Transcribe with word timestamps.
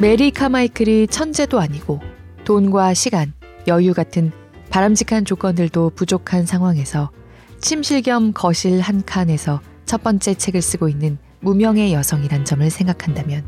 메리 0.00 0.30
카마이클이 0.30 1.08
천재도 1.08 1.58
아니고 1.58 1.98
돈과 2.44 2.94
시간, 2.94 3.32
여유 3.66 3.94
같은 3.94 4.30
바람직한 4.70 5.24
조건들도 5.24 5.90
부족한 5.90 6.46
상황에서 6.46 7.10
침실 7.60 8.02
겸 8.02 8.32
거실 8.32 8.80
한 8.80 9.04
칸에서 9.04 9.60
첫 9.86 10.04
번째 10.04 10.34
책을 10.34 10.62
쓰고 10.62 10.88
있는 10.88 11.18
무명의 11.40 11.92
여성이란 11.92 12.44
점을 12.44 12.70
생각한다면 12.70 13.44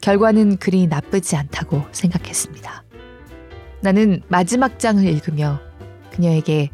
결과는 0.00 0.56
그리 0.56 0.86
나쁘지 0.86 1.36
않다고 1.36 1.82
생각했습니다. 1.92 2.84
나는 3.82 4.22
마지막 4.28 4.78
장을 4.78 5.04
읽으며 5.04 5.60
그녀에게 6.10 6.70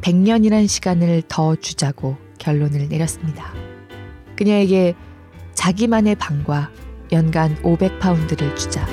100년이란 0.00 0.68
시간을 0.68 1.22
더 1.26 1.56
주자고 1.56 2.16
결론을 2.38 2.88
내렸습니다. 2.88 3.52
그녀에게 4.36 4.94
자기만의 5.54 6.14
방과 6.14 6.70
연간 7.12 7.54
500파운드를 7.62 8.56
주자. 8.56 8.86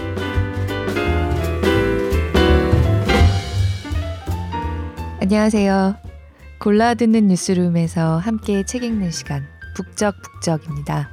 안녕하세요. 5.21 5.95
골라 6.59 6.93
듣는 6.93 7.27
뉴스룸에서 7.27 8.17
함께 8.17 8.63
책 8.65 8.83
읽는 8.83 9.11
시간 9.11 9.47
북적북적입니다. 9.75 11.09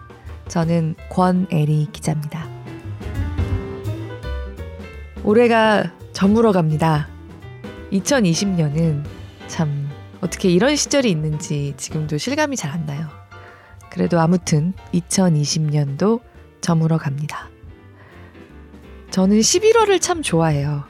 저는 0.49 0.97
권애리 1.11 1.89
기자입니다. 1.93 2.49
올해가 5.25 5.93
저물어 6.13 6.53
갑니다. 6.53 7.09
2020년은 7.93 9.05
참 9.47 9.89
어떻게 10.21 10.49
이런 10.51 10.75
시절이 10.75 11.11
있는지 11.11 11.75
지금도 11.77 12.19
실감이 12.19 12.57
잘 12.57 12.73
안 12.73 12.87
나요. 12.87 13.09
그래도 13.91 14.21
아무튼 14.21 14.75
2020년도 14.93 16.21
저물어 16.61 16.99
갑니다. 16.99 17.49
저는 19.11 19.39
11월을 19.39 20.01
참 20.01 20.23
좋아해요. 20.23 20.85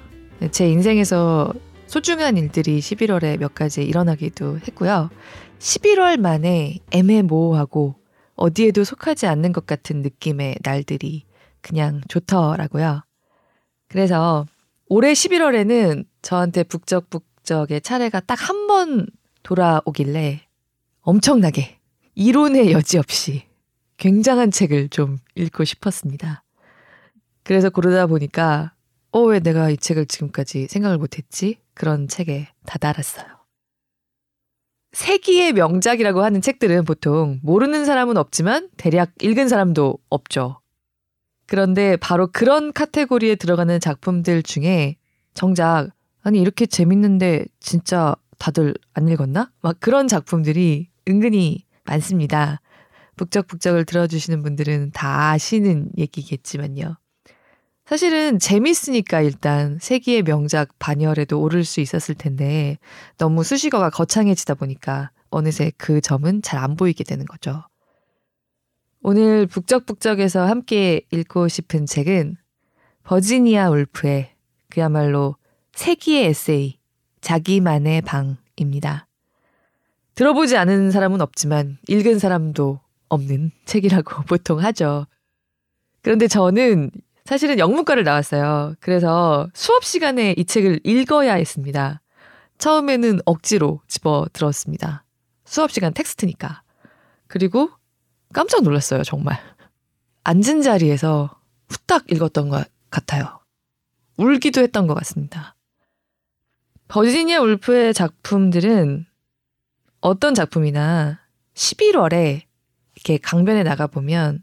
제 0.51 0.69
인생에서 0.69 1.53
소중한 1.87 2.37
일들이 2.37 2.79
11월에 2.81 3.39
몇 3.39 3.55
가지 3.55 3.83
일어나기도 3.85 4.59
했고요. 4.59 5.11
11월 5.59 6.19
만에 6.19 6.79
애매모호하고 6.93 7.95
어디에도 8.37 8.85
속하지 8.85 9.27
않는 9.27 9.53
것 9.53 9.67
같은 9.67 10.03
느낌의 10.03 10.59
날들이 10.63 11.25
그냥 11.61 12.01
좋더라고요. 12.09 13.03
그래서 13.89 14.47
올해 14.89 15.13
11월에는 15.13 16.05
저한테 16.23 16.63
북적북적의 16.65 17.81
차례가 17.81 18.21
딱 18.21 18.39
한 18.49 18.67
번 18.69 19.07
돌아오길래 19.43 20.43
엄청나게 21.01 21.79
이론의 22.15 22.71
여지 22.73 22.99
없이 22.99 23.45
굉장한 23.99 24.51
책을 24.51 24.89
좀 24.89 25.19
읽고 25.35 25.65
싶었습니다. 25.65 26.45
그래서 27.43 27.69
고르다 27.69 28.07
보니까 28.07 28.73
어, 29.11 29.21
왜 29.21 29.41
내가 29.41 29.71
이 29.71 29.77
책을 29.77 30.07
지금까지 30.07 30.69
생각을 30.69 30.99
못했지? 30.99 31.59
그런 31.75 32.09
책에 32.09 32.49
다다랐어요. 32.67 33.27
세기의 34.93 35.53
명작이라고 35.53 36.23
하는 36.23 36.41
책들은 36.41 36.85
보통 36.85 37.41
모르는 37.43 37.85
사람은 37.85 38.17
없지만 38.17 38.69
대략 38.77 39.13
읽은 39.23 39.49
사람도 39.49 39.99
없죠. 40.09 40.61
그런데 41.47 41.97
바로 41.97 42.27
그런 42.27 42.73
카테고리에 42.73 43.37
들어가는 43.37 43.81
작품들 43.81 44.43
중에 44.43 44.97
정작 45.35 45.91
아니 46.23 46.41
이렇게 46.41 46.67
재밌는데 46.67 47.47
진짜 47.61 48.15
다들 48.39 48.75
안 48.93 49.09
읽었나? 49.09 49.51
막 49.63 49.77
그런 49.81 50.09
작품들이 50.09 50.89
은근히 51.09 51.65
많습니다. 51.85 52.61
북적북적을 53.19 53.85
들어주시는 53.85 54.43
분들은 54.43 54.93
다 54.93 55.33
아시는 55.33 55.91
얘기겠지만요. 55.99 56.97
사실은 57.85 58.39
재밌으니까 58.39 59.21
일단 59.23 59.79
세기의 59.81 60.23
명작 60.23 60.79
반열에도 60.79 61.41
오를 61.41 61.65
수 61.65 61.81
있었을 61.81 62.15
텐데 62.15 62.79
너무 63.19 63.45
수식어가 63.45 63.91
거창해지다 63.91 64.55
보니까 64.55 65.11
어느새 65.31 65.73
그 65.77 66.01
점은 66.01 66.41
잘 66.43 66.59
안 66.63 66.77
보이게 66.77 67.05
되는 67.05 67.25
거죠. 67.27 67.65
오늘 69.01 69.47
북적북적에서 69.47 70.47
함께 70.47 71.03
읽고 71.11 71.49
싶은 71.49 71.87
책은 71.87 72.37
버지니아 73.05 73.71
울프의 73.71 74.33
그야말로 74.69 75.37
세기의 75.73 76.27
에세이 76.27 76.79
자기만의 77.21 78.03
방입니다. 78.03 79.07
들어보지 80.15 80.57
않은 80.57 80.91
사람은 80.91 81.21
없지만 81.21 81.79
읽은 81.89 82.19
사람도 82.19 82.81
없는 83.09 83.51
책이라고 83.65 84.23
보통 84.29 84.61
하죠. 84.63 85.07
그런데 86.03 86.29
저는 86.29 86.91
사실은 87.25 87.59
영문과를 87.59 88.05
나왔어요. 88.05 88.75
그래서 88.81 89.49
수업 89.53 89.85
시간에 89.85 90.35
이 90.37 90.45
책을 90.45 90.81
읽어야 90.85 91.35
했습니다. 91.35 92.01
처음에는 92.57 93.21
억지로 93.27 93.81
집어 93.87 94.27
들었습니다. 94.33 95.05
수업 95.45 95.71
시간 95.71 95.93
텍스트니까. 95.93 96.63
그리고 97.27 97.71
깜짝 98.33 98.63
놀랐어요, 98.63 99.03
정말. 99.03 99.39
앉은 100.25 100.63
자리에서 100.63 101.39
후딱 101.69 102.11
읽었던 102.11 102.49
것 102.49 102.67
같아요. 102.91 103.41
울기도 104.17 104.63
했던 104.63 104.87
것 104.87 104.95
같습니다. 104.95 105.55
버지니아 106.89 107.41
울프의 107.41 107.95
작품들은 107.95 109.07
어떤 110.01 110.35
작품이나 110.35 111.21
11월에 111.55 112.48
이렇게 112.99 113.17
강변에 113.19 113.63
나가 113.63 113.87
보면 113.87 114.43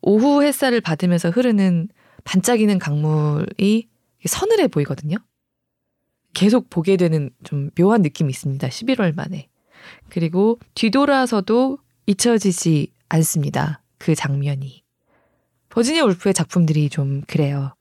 오후 0.00 0.42
햇살을 0.42 0.80
받으면서 0.80 1.30
흐르는 1.30 1.88
반짝이는 2.24 2.78
강물이 2.78 3.88
서늘해 4.26 4.68
보이거든요. 4.68 5.16
계속 6.32 6.70
보게 6.70 6.96
되는 6.96 7.30
좀 7.44 7.70
묘한 7.78 8.00
느낌이 8.00 8.30
있습니다. 8.30 8.66
11월 8.66 9.14
만에. 9.14 9.48
그리고 10.08 10.58
뒤돌아서도 10.74 11.78
잊혀지지 12.06 12.92
않습니다. 13.10 13.82
그 13.98 14.14
장면이. 14.14 14.82
버지니아 15.68 16.04
울프의 16.04 16.32
작품들이 16.34 16.88
좀 16.88 17.22
그래요. 17.26 17.74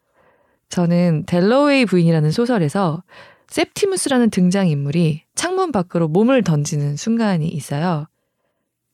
저는 0.69 1.25
델러웨이 1.25 1.85
부인이라는 1.85 2.31
소설에서 2.31 3.03
셉티무스라는 3.47 4.29
등장인물이 4.29 5.23
창문 5.35 5.71
밖으로 5.71 6.07
몸을 6.07 6.43
던지는 6.43 6.95
순간이 6.97 7.47
있어요. 7.47 8.07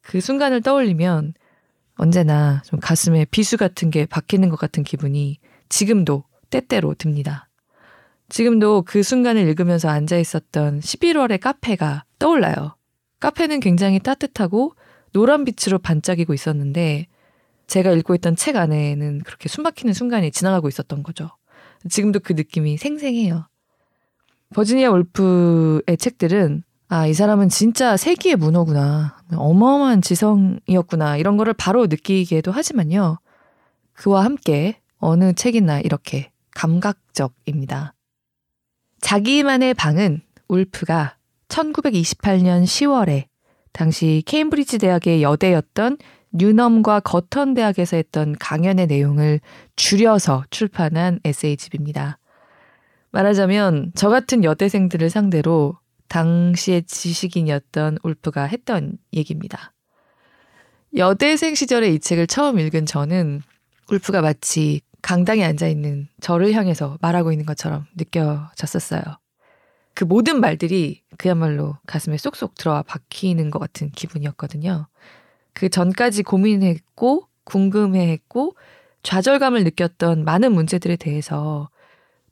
그 0.08 0.22
순간을 0.22 0.62
떠올리면 0.62 1.34
언제나 1.96 2.62
좀 2.66 2.80
가슴에 2.80 3.26
비수 3.26 3.58
같은 3.58 3.90
게 3.90 4.06
박히는 4.06 4.48
것 4.48 4.58
같은 4.58 4.84
기분이 4.84 5.38
지금도 5.68 6.24
때때로 6.50 6.96
듭니다. 6.96 7.50
지금도 8.30 8.84
그 8.84 9.04
순간을 9.04 9.46
읽으면서 9.50 9.90
앉아 9.90 10.18
있었던 10.18 10.80
11월의 10.80 11.42
카페가 11.42 12.06
떠올라요. 12.20 12.78
카페는 13.20 13.60
굉장히 13.60 14.00
따뜻하고 14.00 14.76
노란 15.12 15.44
빛으로 15.44 15.78
반짝이고 15.78 16.34
있었는데 16.34 17.08
제가 17.68 17.92
읽고 17.92 18.16
있던 18.16 18.38
책 18.38 18.56
안에는 18.56 19.24
그렇게 19.26 19.50
숨막히는 19.50 19.94
순간이 19.94 20.32
지나가고 20.32 20.70
있었던 20.70 21.04
거죠. 21.04 21.32
지금도 21.90 22.22
그 22.22 22.32
느낌이 22.32 22.78
생생해요. 22.78 23.50
버지니아 24.54 24.90
울프의 24.90 25.98
책들은 26.00 26.64
아, 26.90 27.06
이 27.06 27.14
사람은 27.14 27.50
진짜 27.50 27.98
세기의 27.98 28.38
문호구나. 28.38 29.18
어마어마한 29.36 30.02
지성이었구나. 30.02 31.18
이런 31.18 31.36
거를 31.36 31.54
바로 31.54 31.88
느끼기도 31.88 32.52
하지만요. 32.52 33.20
그와 33.94 34.24
함께 34.24 34.80
어느 34.98 35.34
책이나 35.34 35.82
이렇게 35.82 36.32
감각적입니다. 36.56 37.94
자기만의 39.02 39.74
방은 39.74 40.22
울프가 40.48 41.18
1928년 41.50 42.64
10월에 42.64 43.26
당시 43.74 44.24
케임브리지 44.26 44.78
대학의 44.80 45.22
여대였던 45.24 45.98
뉴넘과 46.32 47.02
거턴 47.02 47.54
대학에서 47.54 47.98
했던 47.98 48.36
강연의 48.40 48.88
내용을 48.88 49.42
줄여서 49.76 50.46
출판한 50.50 51.20
에세이집입니다. 51.26 52.18
말하자면 53.12 53.92
저 53.96 54.10
같은 54.10 54.44
여대생들을 54.44 55.10
상대로 55.10 55.78
당시의 56.10 56.84
지식인이었던 56.84 58.00
울프가 58.04 58.46
했던 58.46 58.98
얘기입니다. 59.14 59.74
여대생 60.96 61.56
시절에 61.56 61.90
이 61.90 62.00
책을 62.00 62.28
처음 62.28 62.60
읽은 62.60 62.86
저는 62.86 63.42
울프가 63.92 64.22
마치 64.22 64.82
강당에 65.02 65.44
앉아 65.44 65.68
있는 65.68 66.08
저를 66.22 66.54
향해서 66.54 66.98
말하고 67.02 67.32
있는 67.32 67.46
것처럼 67.46 67.86
느껴졌었어요. 67.96 69.02
그 69.94 70.04
모든 70.04 70.40
말들이 70.40 71.02
그야말로 71.18 71.78
가슴에 71.88 72.18
쏙쏙 72.18 72.56
들어와 72.56 72.84
박히는 72.84 73.50
것 73.50 73.60
같은 73.60 73.90
기분이었거든요. 73.92 74.88
그 75.54 75.70
전까지 75.70 76.24
고민했고 76.24 77.28
궁금해했고 77.46 78.56
좌절감을 79.04 79.64
느꼈던 79.64 80.24
많은 80.24 80.52
문제들에 80.52 80.98
대해서 80.98 81.70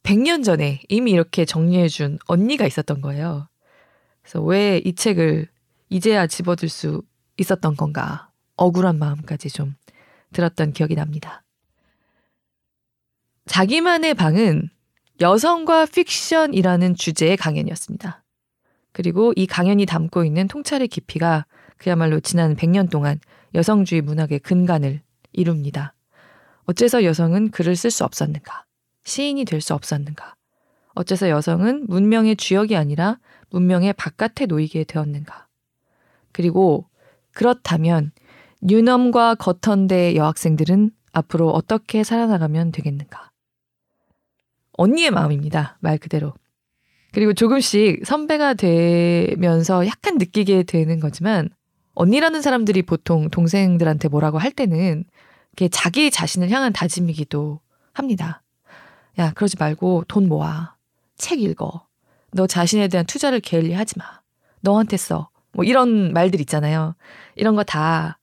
100년 0.03 0.43
전에 0.43 0.81
이미 0.89 1.11
이렇게 1.11 1.45
정리해준 1.45 2.19
언니가 2.27 2.67
있었던 2.67 3.01
거예요. 3.01 3.47
그래서 4.25 4.41
왜 4.41 4.81
이 4.83 4.93
책을 4.95 5.47
이제야 5.89 6.25
집어들 6.25 6.67
수 6.67 7.03
있었던 7.37 7.75
건가 7.77 8.31
억울한 8.57 8.97
마음까지 8.97 9.49
좀 9.49 9.75
들었던 10.33 10.73
기억이 10.73 10.95
납니다. 10.95 11.43
자기만의 13.45 14.15
방은 14.15 14.69
여성과 15.21 15.85
픽션이라는 15.85 16.95
주제의 16.95 17.37
강연이었습니다. 17.37 18.23
그리고 18.91 19.31
이 19.35 19.45
강연이 19.45 19.85
담고 19.85 20.25
있는 20.25 20.47
통찰의 20.47 20.87
깊이가 20.87 21.45
그야말로 21.77 22.19
지난 22.19 22.55
100년 22.55 22.89
동안 22.89 23.19
여성주의 23.53 24.01
문학의 24.01 24.39
근간을 24.39 25.01
이룹니다. 25.33 25.93
어째서 26.65 27.03
여성은 27.03 27.51
글을 27.51 27.75
쓸 27.75 27.91
수 27.91 28.03
없었는가? 28.03 28.65
시인이 29.03 29.45
될 29.45 29.61
수 29.61 29.75
없었는가? 29.75 30.33
어째서 30.95 31.29
여성은 31.29 31.85
문명의 31.87 32.35
주역이 32.37 32.75
아니라 32.75 33.19
문명의 33.49 33.93
바깥에 33.93 34.45
놓이게 34.45 34.85
되었는가? 34.85 35.47
그리고 36.31 36.87
그렇다면 37.31 38.11
뉴넘과 38.61 39.35
거턴대 39.35 40.15
여학생들은 40.15 40.91
앞으로 41.11 41.49
어떻게 41.49 42.03
살아나가면 42.03 42.71
되겠는가? 42.71 43.31
언니의 44.73 45.11
마음입니다. 45.11 45.77
말 45.79 45.97
그대로. 45.97 46.33
그리고 47.13 47.33
조금씩 47.33 48.05
선배가 48.05 48.55
되면서 48.55 49.87
약간 49.87 50.17
느끼게 50.17 50.63
되는 50.63 50.99
거지만 50.99 51.49
언니라는 51.93 52.41
사람들이 52.41 52.81
보통 52.81 53.29
동생들한테 53.29 54.09
뭐라고 54.09 54.37
할 54.37 54.51
때는 54.51 55.05
그게 55.51 55.69
자기 55.69 56.11
자신을 56.11 56.49
향한 56.49 56.73
다짐이기도 56.73 57.61
합니다. 57.93 58.43
야, 59.17 59.31
그러지 59.31 59.55
말고 59.57 60.03
돈 60.09 60.27
모아. 60.27 60.75
책 61.15 61.41
읽어. 61.41 61.84
너 62.35 62.47
자신에 62.47 62.89
대한 62.89 63.05
투자를 63.05 63.39
게을리 63.39 63.73
하지 63.73 63.97
마. 63.97 64.05
너한테 64.61 64.97
써. 64.97 65.29
뭐 65.53 65.63
이런 65.63 66.11
말들 66.11 66.41
있잖아요. 66.41 66.95
이런 67.35 67.55
거 67.55 67.63
다 67.63 68.19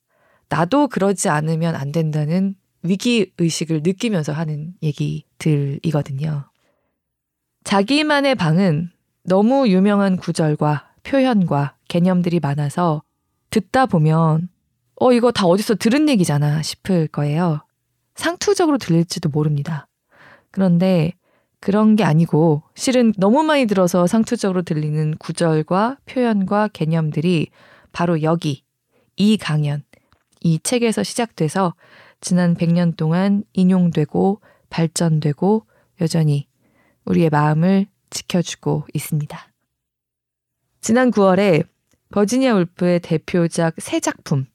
나도 0.50 0.88
그러지 0.88 1.30
않으면 1.30 1.74
안 1.74 1.92
된다는 1.92 2.54
위기 2.82 3.32
의식을 3.38 3.80
느끼면서 3.82 4.34
하는 4.34 4.74
얘기들이거든요. 4.82 6.44
자기만의 7.64 8.34
방은 8.34 8.90
너무 9.24 9.66
유명한 9.68 10.18
구절과 10.18 10.90
표현과 11.04 11.76
개념들이 11.88 12.38
많아서 12.40 13.02
듣다 13.48 13.86
보면 13.86 14.50
어 15.00 15.12
이거 15.12 15.32
다 15.32 15.46
어디서 15.46 15.76
들은 15.76 16.10
얘기잖아 16.10 16.60
싶을 16.60 17.08
거예요. 17.08 17.64
상투적으로 18.14 18.76
들릴지도 18.76 19.30
모릅니다. 19.30 19.86
그런데 20.50 21.14
그런 21.62 21.94
게 21.94 22.02
아니고 22.02 22.64
실은 22.74 23.14
너무 23.16 23.44
많이 23.44 23.66
들어서 23.66 24.08
상투적으로 24.08 24.62
들리는 24.62 25.16
구절과 25.18 25.98
표현과 26.06 26.68
개념들이 26.72 27.50
바로 27.92 28.20
여기 28.22 28.64
이 29.14 29.36
강연 29.36 29.84
이 30.40 30.58
책에서 30.58 31.04
시작돼서 31.04 31.74
지난 32.20 32.56
100년 32.56 32.96
동안 32.96 33.44
인용되고 33.52 34.40
발전되고 34.70 35.64
여전히 36.00 36.48
우리의 37.04 37.30
마음을 37.30 37.86
지켜주고 38.10 38.88
있습니다. 38.92 39.38
지난 40.80 41.12
9월에 41.12 41.64
버지니아 42.10 42.56
울프의 42.56 42.98
대표작 42.98 43.76
세 43.78 44.00
작품 44.00 44.46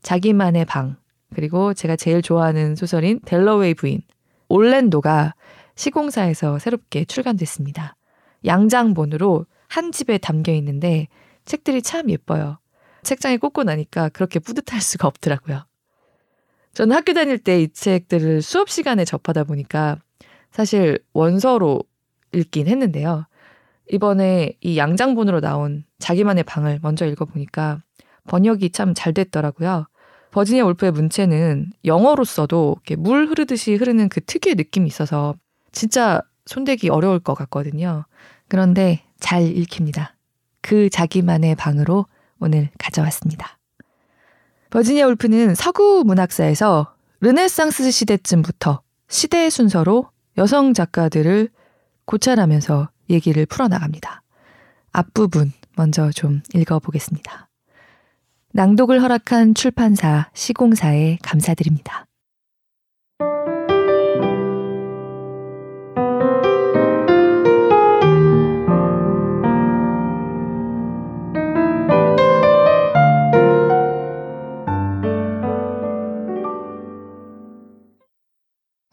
자기만의 0.00 0.64
방 0.64 0.96
그리고 1.34 1.74
제가 1.74 1.96
제일 1.96 2.22
좋아하는 2.22 2.76
소설인 2.76 3.20
델러웨이 3.26 3.74
부인 3.74 4.00
올랜도가 4.48 5.34
시공사에서 5.80 6.58
새롭게 6.58 7.06
출간됐습니다. 7.06 7.96
양장본으로 8.44 9.46
한 9.66 9.92
집에 9.92 10.18
담겨 10.18 10.52
있는데 10.52 11.08
책들이 11.46 11.80
참 11.80 12.10
예뻐요. 12.10 12.58
책장에 13.02 13.38
꽂고 13.38 13.64
나니까 13.64 14.10
그렇게 14.10 14.40
뿌듯할 14.40 14.82
수가 14.82 15.08
없더라고요. 15.08 15.64
저는 16.74 16.94
학교 16.94 17.14
다닐 17.14 17.38
때 17.38 17.62
이 17.62 17.68
책들을 17.72 18.42
수업 18.42 18.68
시간에 18.68 19.06
접하다 19.06 19.44
보니까 19.44 19.96
사실 20.50 20.98
원서로 21.14 21.82
읽긴 22.32 22.68
했는데요. 22.68 23.24
이번에 23.90 24.52
이 24.60 24.76
양장본으로 24.76 25.40
나온 25.40 25.84
자기만의 25.98 26.44
방을 26.44 26.80
먼저 26.82 27.06
읽어보니까 27.06 27.82
번역이 28.28 28.70
참 28.70 28.92
잘 28.94 29.14
됐더라고요. 29.14 29.86
버지니아 30.30 30.66
울프의 30.66 30.92
문체는 30.92 31.72
영어로 31.86 32.24
써도 32.24 32.76
이렇게 32.84 32.96
물 32.96 33.26
흐르듯이 33.28 33.74
흐르는 33.76 34.10
그 34.10 34.20
특유의 34.20 34.56
느낌이 34.56 34.86
있어서 34.86 35.34
진짜 35.72 36.20
손대기 36.46 36.88
어려울 36.88 37.20
것 37.20 37.34
같거든요. 37.34 38.04
그런데 38.48 39.04
잘 39.20 39.42
읽힙니다. 39.42 40.16
그 40.62 40.90
자기만의 40.90 41.54
방으로 41.54 42.06
오늘 42.40 42.70
가져왔습니다. 42.78 43.58
버지니아 44.70 45.06
울프는 45.08 45.54
서구 45.54 46.02
문학사에서 46.06 46.94
르네상스 47.20 47.90
시대쯤부터 47.90 48.82
시대의 49.08 49.50
순서로 49.50 50.10
여성 50.38 50.72
작가들을 50.72 51.48
고찰하면서 52.06 52.88
얘기를 53.10 53.46
풀어나갑니다. 53.46 54.22
앞부분 54.92 55.52
먼저 55.76 56.10
좀 56.10 56.42
읽어보겠습니다. 56.54 57.48
낭독을 58.52 59.02
허락한 59.02 59.54
출판사 59.54 60.30
시공사에 60.34 61.18
감사드립니다. 61.22 62.06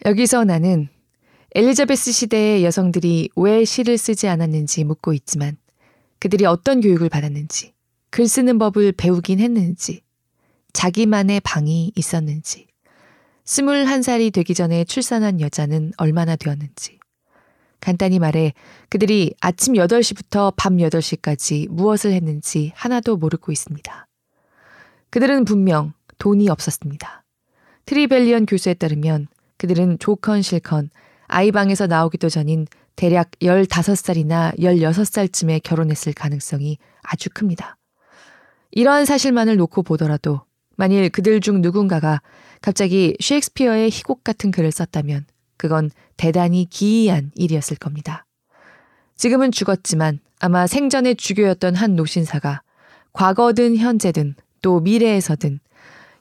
여기서 0.08 0.46
나는 0.46 0.88
엘리자베스 1.54 2.14
시대의 2.14 2.64
여성들이 2.64 3.32
왜 3.36 3.66
시를 3.66 3.98
쓰지 3.98 4.30
않았는지 4.30 4.86
묻고 4.86 5.12
있지만 5.12 5.58
그들이 6.20 6.46
어떤 6.46 6.80
교육을 6.80 7.10
받았는지, 7.10 7.74
글 8.10 8.26
쓰는 8.26 8.58
법을 8.58 8.94
배우긴 8.94 9.42
했는지, 9.42 10.04
자기만의 10.72 11.42
방이 11.42 11.92
있었는지, 11.94 12.68
스물한 13.44 14.02
살이 14.02 14.32
되기 14.32 14.54
전에 14.54 14.86
출산한 14.86 15.42
여자는 15.42 15.92
얼마나 15.98 16.38
되었는지, 16.38 17.00
간단히 17.82 18.18
말해 18.18 18.54
그들이 18.88 19.36
아침 19.42 19.74
8시부터 19.74 20.54
밤 20.56 20.78
8시까지 20.78 21.68
무엇을 21.68 22.14
했는지 22.14 22.72
하나도 22.76 23.18
모르고 23.18 23.52
있습니다. 23.52 24.08
그들은 25.10 25.44
분명 25.44 25.92
돈이 26.18 26.48
없었습니다. 26.48 27.26
트리벨리언 27.86 28.46
교수에 28.46 28.74
따르면 28.74 29.28
그들은 29.58 30.00
좋건 30.00 30.42
싫건 30.42 30.90
아이방에서 31.28 31.88
나오기도 31.88 32.30
전인 32.30 32.68
대략 32.96 33.32
15살이나 33.42 34.58
16살쯤에 34.58 35.62
결혼했을 35.64 36.14
가능성이 36.14 36.78
아주 37.04 37.30
큽니다. 37.34 37.78
이러한 38.72 39.06
사실만을 39.06 39.56
놓고 39.58 39.84
보더라도 39.84 40.42
만일 40.76 41.10
그들 41.10 41.42
중 41.42 41.62
누군가가 41.62 42.22
갑자기 42.62 43.16
셰익스피어의 43.20 43.90
희곡 43.90 44.24
같은 44.24 44.52
글을 44.52 44.72
썼다면 44.72 45.26
그건 45.58 45.90
대단히 46.18 46.66
기이한 46.70 47.32
일이었을 47.36 47.78
겁니다. 47.78 48.26
지금은 49.16 49.52
죽었지만 49.52 50.20
아마 50.40 50.68
생전에 50.68 51.16
주교였던 51.16 51.76
한 51.76 51.96
노신사가 51.96 52.62
과거든 53.14 53.78
현재든 53.78 54.36
또 54.62 54.80
미래에서든 54.80 55.60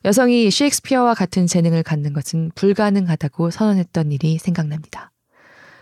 여성이 0.07 0.53
셰익스피어와 0.53 1.15
같은 1.15 1.49
재능을 1.49 1.83
갖는 1.83 2.13
것은 2.13 2.53
불가능하다고 2.55 3.51
선언했던 3.51 4.13
일이 4.13 4.39
생각납니다. 4.39 5.11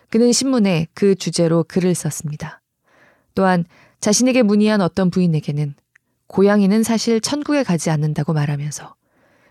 그는 0.09 0.33
신문에 0.33 0.87
그 0.95 1.15
주제로 1.15 1.63
글을 1.63 1.95
썼습니다. 1.95 2.63
또한 3.35 3.67
자신에게 4.01 4.41
문의한 4.43 4.81
어떤 4.81 5.11
부인에게는 5.11 5.75
고양이는 6.29 6.83
사실 6.85 7.21
천국에 7.21 7.63
가지 7.65 7.91
않는다고 7.91 8.33
말하면서 8.33 8.95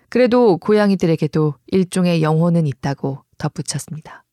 그래도 0.10 0.58
고양이들에게도 0.58 1.53
일종의 1.68 2.24
영혼은 2.24 2.65
있다고 2.65 3.24
덧붙였습니다. 3.38 4.25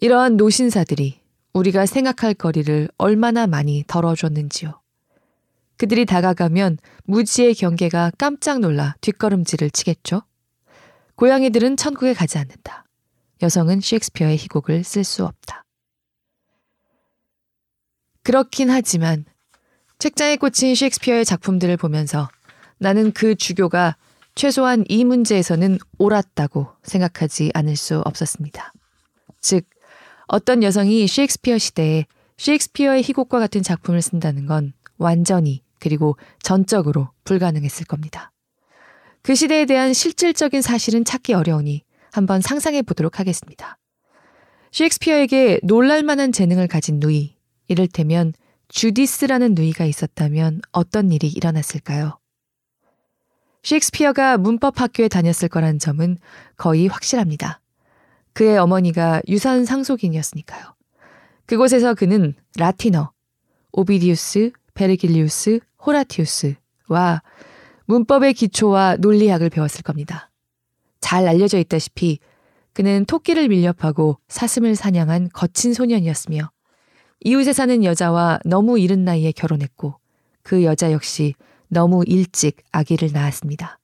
이러한 0.00 0.36
노신사들이 0.36 1.18
우리가 1.52 1.84
생각할 1.86 2.34
거리를 2.34 2.88
얼마나 2.96 3.48
많이 3.48 3.82
덜어줬는지요. 3.88 4.77
그들이 5.78 6.04
다가가면 6.04 6.78
무지의 7.04 7.54
경계가 7.54 8.12
깜짝 8.18 8.58
놀라 8.58 8.96
뒷걸음질을 9.00 9.70
치겠죠. 9.70 10.22
고양이들은 11.14 11.76
천국에 11.76 12.14
가지 12.14 12.36
않는다. 12.38 12.84
여성은 13.42 13.80
셰익스피어의 13.80 14.36
희곡을 14.36 14.84
쓸 14.84 15.04
수 15.04 15.24
없다. 15.24 15.64
그렇긴 18.24 18.70
하지만 18.70 19.24
책장에 19.98 20.36
꽂힌 20.36 20.74
셰익스피어의 20.74 21.24
작품들을 21.24 21.76
보면서 21.76 22.28
나는 22.78 23.12
그 23.12 23.34
주교가 23.36 23.96
최소한 24.34 24.84
이 24.88 25.04
문제에서는 25.04 25.78
옳았다고 25.98 26.68
생각하지 26.82 27.50
않을 27.54 27.76
수 27.76 28.00
없었습니다. 28.00 28.72
즉, 29.40 29.64
어떤 30.26 30.62
여성이 30.62 31.06
셰익스피어 31.08 31.58
시대에 31.58 32.06
셰익스피어의 32.36 33.02
희곡과 33.02 33.38
같은 33.38 33.62
작품을 33.62 34.02
쓴다는 34.02 34.46
건 34.46 34.72
완전히 34.98 35.62
그리고 35.80 36.16
전적으로 36.42 37.10
불가능했을 37.24 37.86
겁니다. 37.86 38.32
그 39.22 39.34
시대에 39.34 39.66
대한 39.66 39.92
실질적인 39.92 40.62
사실은 40.62 41.04
찾기 41.04 41.34
어려우니 41.34 41.82
한번 42.12 42.40
상상해 42.40 42.82
보도록 42.82 43.20
하겠습니다. 43.20 43.78
셰익스피어에게 44.72 45.60
놀랄만한 45.62 46.32
재능을 46.32 46.66
가진 46.66 47.00
누이, 47.00 47.36
이를테면 47.68 48.32
주디스라는 48.68 49.54
누이가 49.54 49.84
있었다면 49.84 50.60
어떤 50.72 51.10
일이 51.10 51.28
일어났을까요? 51.28 52.18
셰익스피어가 53.62 54.38
문법 54.38 54.80
학교에 54.80 55.08
다녔을 55.08 55.48
거란 55.50 55.78
점은 55.78 56.18
거의 56.56 56.86
확실합니다. 56.86 57.60
그의 58.32 58.56
어머니가 58.56 59.20
유산 59.28 59.64
상속인이었으니까요. 59.64 60.74
그곳에서 61.46 61.94
그는 61.94 62.34
라틴어, 62.56 63.10
오비디우스, 63.72 64.52
베르길리우스, 64.74 65.60
호라티우스와 65.84 67.22
문법의 67.86 68.34
기초와 68.34 68.96
논리학을 69.00 69.50
배웠을 69.50 69.82
겁니다. 69.82 70.30
잘 71.00 71.26
알려져 71.26 71.58
있다시피 71.58 72.18
그는 72.72 73.04
토끼를 73.06 73.48
밀렵하고 73.48 74.18
사슴을 74.28 74.76
사냥한 74.76 75.30
거친 75.32 75.74
소년이었으며 75.74 76.50
이웃에 77.24 77.52
사는 77.52 77.82
여자와 77.82 78.38
너무 78.44 78.78
이른 78.78 79.04
나이에 79.04 79.32
결혼했고 79.32 79.96
그 80.42 80.64
여자 80.64 80.92
역시 80.92 81.34
너무 81.68 82.04
일찍 82.06 82.58
아기를 82.72 83.10
낳았습니다. 83.12 83.78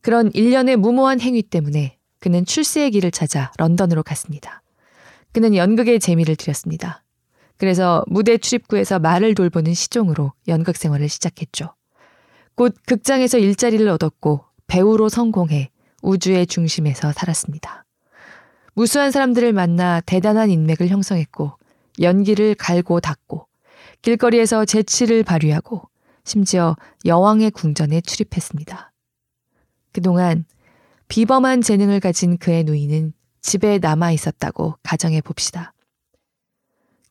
그런 0.00 0.30
일련의 0.32 0.76
무모한 0.76 1.20
행위 1.20 1.42
때문에 1.42 1.98
그는 2.18 2.44
출세의 2.44 2.90
길을 2.92 3.10
찾아 3.10 3.52
런던으로 3.58 4.02
갔습니다. 4.02 4.62
그는 5.32 5.54
연극의 5.54 6.00
재미를 6.00 6.36
들였습니다. 6.36 7.03
그래서 7.56 8.04
무대 8.06 8.36
출입구에서 8.36 8.98
말을 8.98 9.34
돌보는 9.34 9.74
시종으로 9.74 10.32
연극 10.48 10.76
생활을 10.76 11.08
시작했죠. 11.08 11.74
곧 12.54 12.74
극장에서 12.86 13.38
일자리를 13.38 13.86
얻었고 13.88 14.44
배우로 14.66 15.08
성공해 15.08 15.70
우주의 16.02 16.46
중심에서 16.46 17.12
살았습니다. 17.12 17.84
무수한 18.74 19.10
사람들을 19.10 19.52
만나 19.52 20.00
대단한 20.00 20.50
인맥을 20.50 20.88
형성했고 20.88 21.52
연기를 22.00 22.54
갈고 22.54 23.00
닦고 23.00 23.46
길거리에서 24.02 24.64
재치를 24.64 25.22
발휘하고 25.22 25.82
심지어 26.24 26.76
여왕의 27.04 27.52
궁전에 27.52 28.00
출입했습니다. 28.00 28.92
그동안 29.92 30.44
비범한 31.08 31.62
재능을 31.62 32.00
가진 32.00 32.36
그의 32.36 32.64
누이는 32.64 33.12
집에 33.42 33.78
남아 33.78 34.12
있었다고 34.12 34.76
가정해 34.82 35.20
봅시다. 35.20 35.73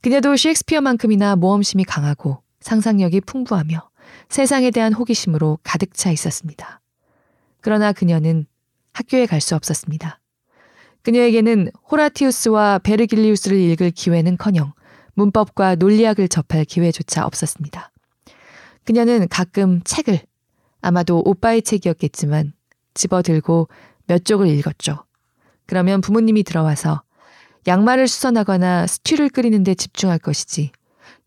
그녀도 0.03 0.35
셰익스피어만큼이나 0.35 1.37
모험심이 1.37 1.85
강하고 1.85 2.43
상상력이 2.59 3.21
풍부하며 3.21 3.89
세상에 4.27 4.69
대한 4.69 4.91
호기심으로 4.91 5.59
가득 5.63 5.93
차 5.93 6.11
있었습니다. 6.11 6.81
그러나 7.61 7.93
그녀는 7.93 8.45
학교에 8.91 9.25
갈 9.25 9.39
수 9.39 9.55
없었습니다. 9.55 10.19
그녀에게는 11.03 11.69
호라티우스와 11.89 12.79
베르길리우스를 12.79 13.57
읽을 13.57 13.91
기회는커녕 13.91 14.73
문법과 15.13 15.75
논리학을 15.75 16.27
접할 16.27 16.65
기회조차 16.65 17.25
없었습니다. 17.25 17.89
그녀는 18.83 19.29
가끔 19.29 19.81
책을 19.85 20.19
아마도 20.81 21.21
오빠의 21.25 21.61
책이었겠지만 21.61 22.51
집어들고 22.93 23.69
몇 24.07 24.25
쪽을 24.25 24.49
읽었죠. 24.49 25.05
그러면 25.65 26.01
부모님이 26.01 26.43
들어와서 26.43 27.03
양말을 27.67 28.07
수선하거나 28.07 28.87
스튜를 28.87 29.29
끓이는 29.29 29.63
데 29.63 29.73
집중할 29.73 30.19
것이지 30.19 30.71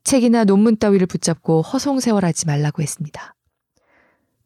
책이나 0.04 0.44
논문 0.44 0.76
따위를 0.76 1.06
붙잡고 1.06 1.62
허송세월하지 1.62 2.46
말라고 2.46 2.82
했습니다. 2.82 3.34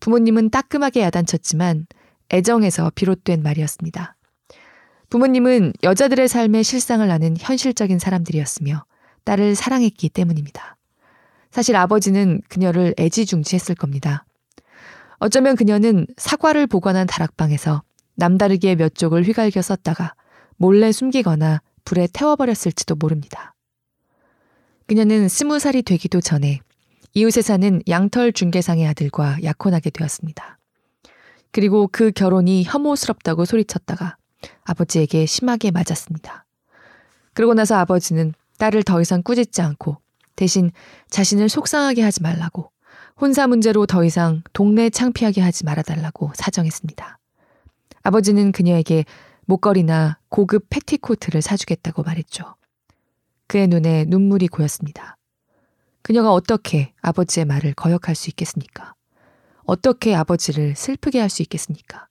부모님은 0.00 0.50
따끔하게 0.50 1.02
야단쳤지만 1.02 1.86
애정에서 2.32 2.90
비롯된 2.94 3.42
말이었습니다. 3.42 4.16
부모님은 5.10 5.72
여자들의 5.82 6.28
삶의 6.28 6.64
실상을 6.64 7.08
아는 7.10 7.36
현실적인 7.38 7.98
사람들이었으며 7.98 8.84
딸을 9.24 9.54
사랑했기 9.54 10.08
때문입니다. 10.08 10.76
사실 11.50 11.76
아버지는 11.76 12.40
그녀를 12.48 12.94
애지중지했을 12.98 13.74
겁니다. 13.74 14.24
어쩌면 15.18 15.56
그녀는 15.56 16.06
사과를 16.16 16.66
보관한 16.66 17.06
다락방에서 17.06 17.82
남다르게 18.14 18.76
몇 18.76 18.94
쪽을 18.94 19.24
휘갈겨 19.24 19.60
썼다가 19.60 20.14
몰래 20.56 20.92
숨기거나 20.92 21.60
불에 21.90 22.06
태워버렸을지도 22.12 22.94
모릅니다. 22.94 23.52
그녀는 24.86 25.28
스무 25.28 25.58
살이 25.58 25.82
되기도 25.82 26.20
전에 26.20 26.60
이웃에 27.14 27.42
사는 27.42 27.82
양털 27.88 28.32
중개상의 28.32 28.86
아들과 28.86 29.38
약혼하게 29.42 29.90
되었습니다. 29.90 30.58
그리고 31.50 31.88
그 31.90 32.12
결혼이 32.12 32.62
혐오스럽다고 32.62 33.44
소리쳤다가 33.44 34.16
아버지에게 34.62 35.26
심하게 35.26 35.72
맞았습니다. 35.72 36.44
그러고 37.34 37.54
나서 37.54 37.74
아버지는 37.74 38.34
딸을 38.58 38.84
더 38.84 39.00
이상 39.00 39.24
꾸짖지 39.24 39.60
않고 39.60 39.96
대신 40.36 40.70
자신을 41.08 41.48
속상하게 41.48 42.02
하지 42.02 42.22
말라고 42.22 42.70
혼사 43.20 43.48
문제로 43.48 43.84
더 43.86 44.04
이상 44.04 44.44
동네 44.52 44.90
창피하게 44.90 45.40
하지 45.40 45.64
말아달라고 45.64 46.30
사정했습니다. 46.36 47.18
아버지는 48.04 48.52
그녀에게 48.52 49.04
목걸이나 49.50 50.18
고급 50.28 50.66
패티코트를 50.70 51.42
사주겠다고 51.42 52.04
말했죠. 52.04 52.54
그의 53.48 53.66
눈에 53.66 54.04
눈물이 54.06 54.46
고였습니다. 54.46 55.16
그녀가 56.02 56.32
어떻게 56.32 56.92
아버지의 57.02 57.46
말을 57.46 57.74
거역할 57.74 58.14
수 58.14 58.30
있겠습니까? 58.30 58.94
어떻게 59.64 60.14
아버지를 60.14 60.76
슬프게 60.76 61.18
할 61.18 61.28
수 61.28 61.42
있겠습니까? 61.42 62.06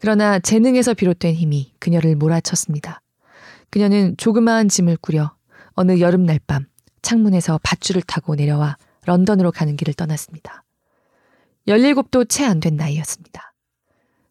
그러나 0.00 0.40
재능에서 0.40 0.92
비롯된 0.92 1.34
힘이 1.34 1.72
그녀를 1.78 2.16
몰아쳤습니다. 2.16 3.00
그녀는 3.70 4.16
조그마한 4.16 4.68
짐을 4.68 4.96
꾸려 4.96 5.36
어느 5.74 6.00
여름날 6.00 6.40
밤 6.46 6.66
창문에서 7.02 7.60
밧줄을 7.62 8.02
타고 8.02 8.34
내려와 8.34 8.76
런던으로 9.04 9.52
가는 9.52 9.76
길을 9.76 9.94
떠났습니다. 9.94 10.64
17도 11.68 12.28
채 12.28 12.44
안 12.44 12.58
된 12.60 12.76
나이였습니다. 12.76 13.52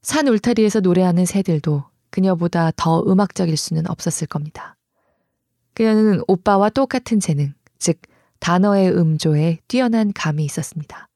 산 0.06 0.28
울타리에서 0.28 0.82
노래하는 0.82 1.26
새들도 1.26 1.84
그녀보다 2.12 2.72
더 2.76 3.02
음악적일 3.08 3.58
수는 3.58 3.90
없었을 3.90 4.28
겁니다. 4.28 4.78
그녀는 5.74 6.22
오빠와 6.28 6.70
똑같은 6.70 7.20
재능, 7.20 7.56
즉 7.80 8.00
단어의 8.40 8.96
음조에 8.96 9.58
뛰어난 9.68 10.14
감이 10.14 10.46
있었습니다. 10.46 11.10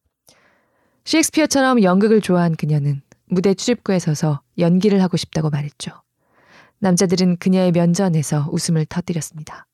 셰익스피어처럼 1.06 1.84
연극을 1.84 2.20
좋아한 2.20 2.56
그녀는 2.56 3.04
무대 3.28 3.54
출입구에 3.54 4.00
서서 4.00 4.42
연기를 4.58 5.04
하고 5.04 5.18
싶다고 5.18 5.52
말했죠. 5.52 5.92
남자들은 6.80 7.38
그녀의 7.38 7.72
면전에서 7.74 8.50
웃음을 8.52 8.88
터뜨렸습니다. 8.88 9.68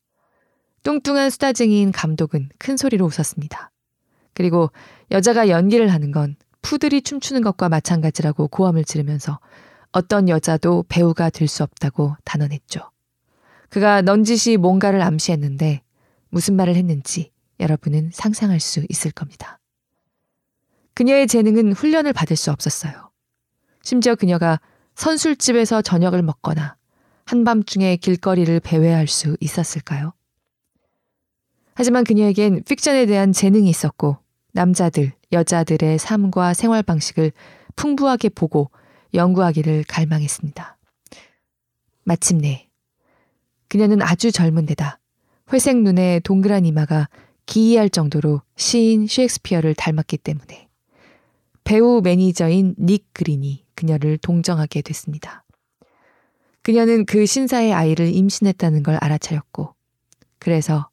뚱뚱한 0.83 1.29
수다쟁이인 1.29 1.93
감독은 1.93 2.49
큰 2.59 2.75
소리로 2.75 3.05
웃었습니다. 3.05 3.71
그리고 4.33 4.71
여자가 5.11 5.47
연기를 5.47 5.93
하는 5.93 6.11
건 6.11 6.35
푸들이 6.65 7.03
춤추는 7.03 7.43
것과 7.43 7.69
마찬가지라고 7.69 8.47
고함을 8.47 8.85
지르면서 8.85 9.39
어떤 9.91 10.27
여자도 10.27 10.85
배우가 10.89 11.29
될 11.29 11.47
수 11.47 11.61
없다고 11.61 12.15
단언했죠. 12.23 12.89
그가 13.69 14.01
넌지시 14.01 14.57
뭔가를 14.57 15.03
암시했는데 15.03 15.83
무슨 16.29 16.55
말을 16.55 16.75
했는지 16.75 17.31
여러분은 17.59 18.09
상상할 18.11 18.59
수 18.59 18.83
있을 18.89 19.11
겁니다. 19.11 19.59
그녀의 20.95 21.27
재능은 21.27 21.73
훈련을 21.73 22.13
받을 22.13 22.35
수 22.35 22.49
없었어요. 22.51 23.11
심지어 23.83 24.15
그녀가 24.15 24.59
선술집에서 24.95 25.83
저녁을 25.83 26.23
먹거나 26.23 26.77
한밤중에 27.25 27.97
길거리를 27.97 28.59
배회할 28.59 29.07
수 29.07 29.37
있었을까요? 29.39 30.13
하지만 31.75 32.03
그녀에겐 32.03 32.63
픽션에 32.63 33.05
대한 33.05 33.33
재능이 33.33 33.69
있었고 33.69 34.17
남자들, 34.55 35.11
여자들의 35.33 35.99
삶과 35.99 36.53
생활 36.53 36.81
방식을 36.81 37.33
풍부하게 37.75 38.29
보고 38.29 38.71
연구하기를 39.13 39.83
갈망했습니다. 39.85 40.77
마침내 42.05 42.69
그녀는 43.67 44.01
아주 44.01 44.31
젊은 44.31 44.65
데다 44.65 44.99
회색 45.51 45.81
눈에 45.81 46.21
동그란 46.23 46.65
이마가 46.65 47.09
기이할 47.45 47.89
정도로 47.89 48.41
시인 48.55 49.07
셰익스피어를 49.07 49.75
닮았기 49.75 50.17
때문에 50.19 50.69
배우 51.65 51.99
매니저인 52.01 52.75
닉 52.79 53.07
그린이 53.11 53.65
그녀를 53.75 54.17
동정하게 54.19 54.83
됐습니다. 54.83 55.43
그녀는 56.61 57.05
그 57.05 57.25
신사의 57.25 57.73
아이를 57.73 58.07
임신했다는 58.07 58.83
걸 58.83 58.97
알아차렸고, 59.01 59.75
그래서 60.39 60.89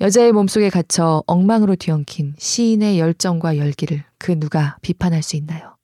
여자의 0.00 0.32
몸속에 0.32 0.70
갇혀 0.70 1.22
엉망으로 1.26 1.76
뒤엉킨 1.76 2.34
시인의 2.38 2.98
열정과 2.98 3.58
열기를 3.58 4.02
그 4.16 4.32
누가 4.40 4.78
비판할 4.80 5.22
수 5.22 5.36
있나요? 5.36 5.76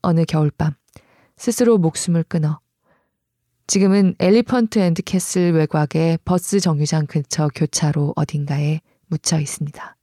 어느 0.00 0.24
겨울밤 0.24 0.72
스스로 1.36 1.76
목숨을 1.76 2.22
끊어 2.22 2.58
지금은 3.66 4.14
엘리펀트 4.18 4.78
앤드 4.78 5.02
캐슬 5.02 5.52
외곽의 5.52 6.20
버스 6.24 6.58
정류장 6.58 7.04
근처 7.04 7.50
교차로 7.54 8.14
어딘가에 8.16 8.80
묻혀 9.08 9.38
있습니다. 9.38 9.96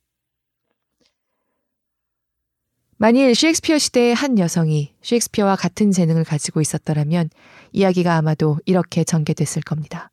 만일 2.98 3.34
셰익스피어 3.34 3.79
시대의 3.79 4.13
한 4.13 4.38
여성이 4.38 4.94
셰익스피어와 5.01 5.55
같은 5.55 5.91
재능을 5.91 6.25
가지고 6.25 6.62
있었더라면 6.62 7.32
이야기가 7.72 8.17
아마도 8.17 8.60
이렇게 8.65 9.03
전개됐을 9.03 9.63
겁니다. 9.63 10.12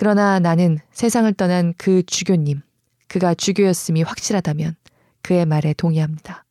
그러나 0.00 0.38
나는 0.38 0.78
세상을 0.92 1.30
떠난 1.34 1.74
그 1.76 2.02
주교님, 2.02 2.62
그가 3.06 3.34
주교였음이 3.34 4.02
확실하다면 4.02 4.74
그의 5.20 5.44
말에 5.44 5.74
동의합니다. 5.74 6.46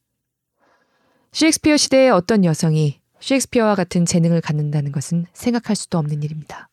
셰익스피어 1.31 1.75
시대의 1.75 2.11
어떤 2.11 2.45
여성이 2.45 3.01
셰익스피어와 3.19 3.73
같은 3.73 4.05
재능을 4.05 4.39
갖는다는 4.39 4.91
것은 4.91 5.25
생각할 5.33 5.75
수도 5.75 5.97
없는 5.97 6.21
일입니다. 6.21 6.69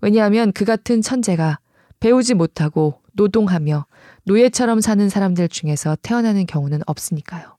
왜냐하면 0.00 0.52
그 0.52 0.64
같은 0.64 1.02
천재가 1.02 1.58
배우지 2.00 2.32
못하고 2.32 2.98
노동하며 3.12 3.84
노예처럼 4.24 4.80
사는 4.80 5.06
사람들 5.10 5.50
중에서 5.50 5.98
태어나는 6.00 6.46
경우는 6.46 6.80
없으니까요. 6.86 7.58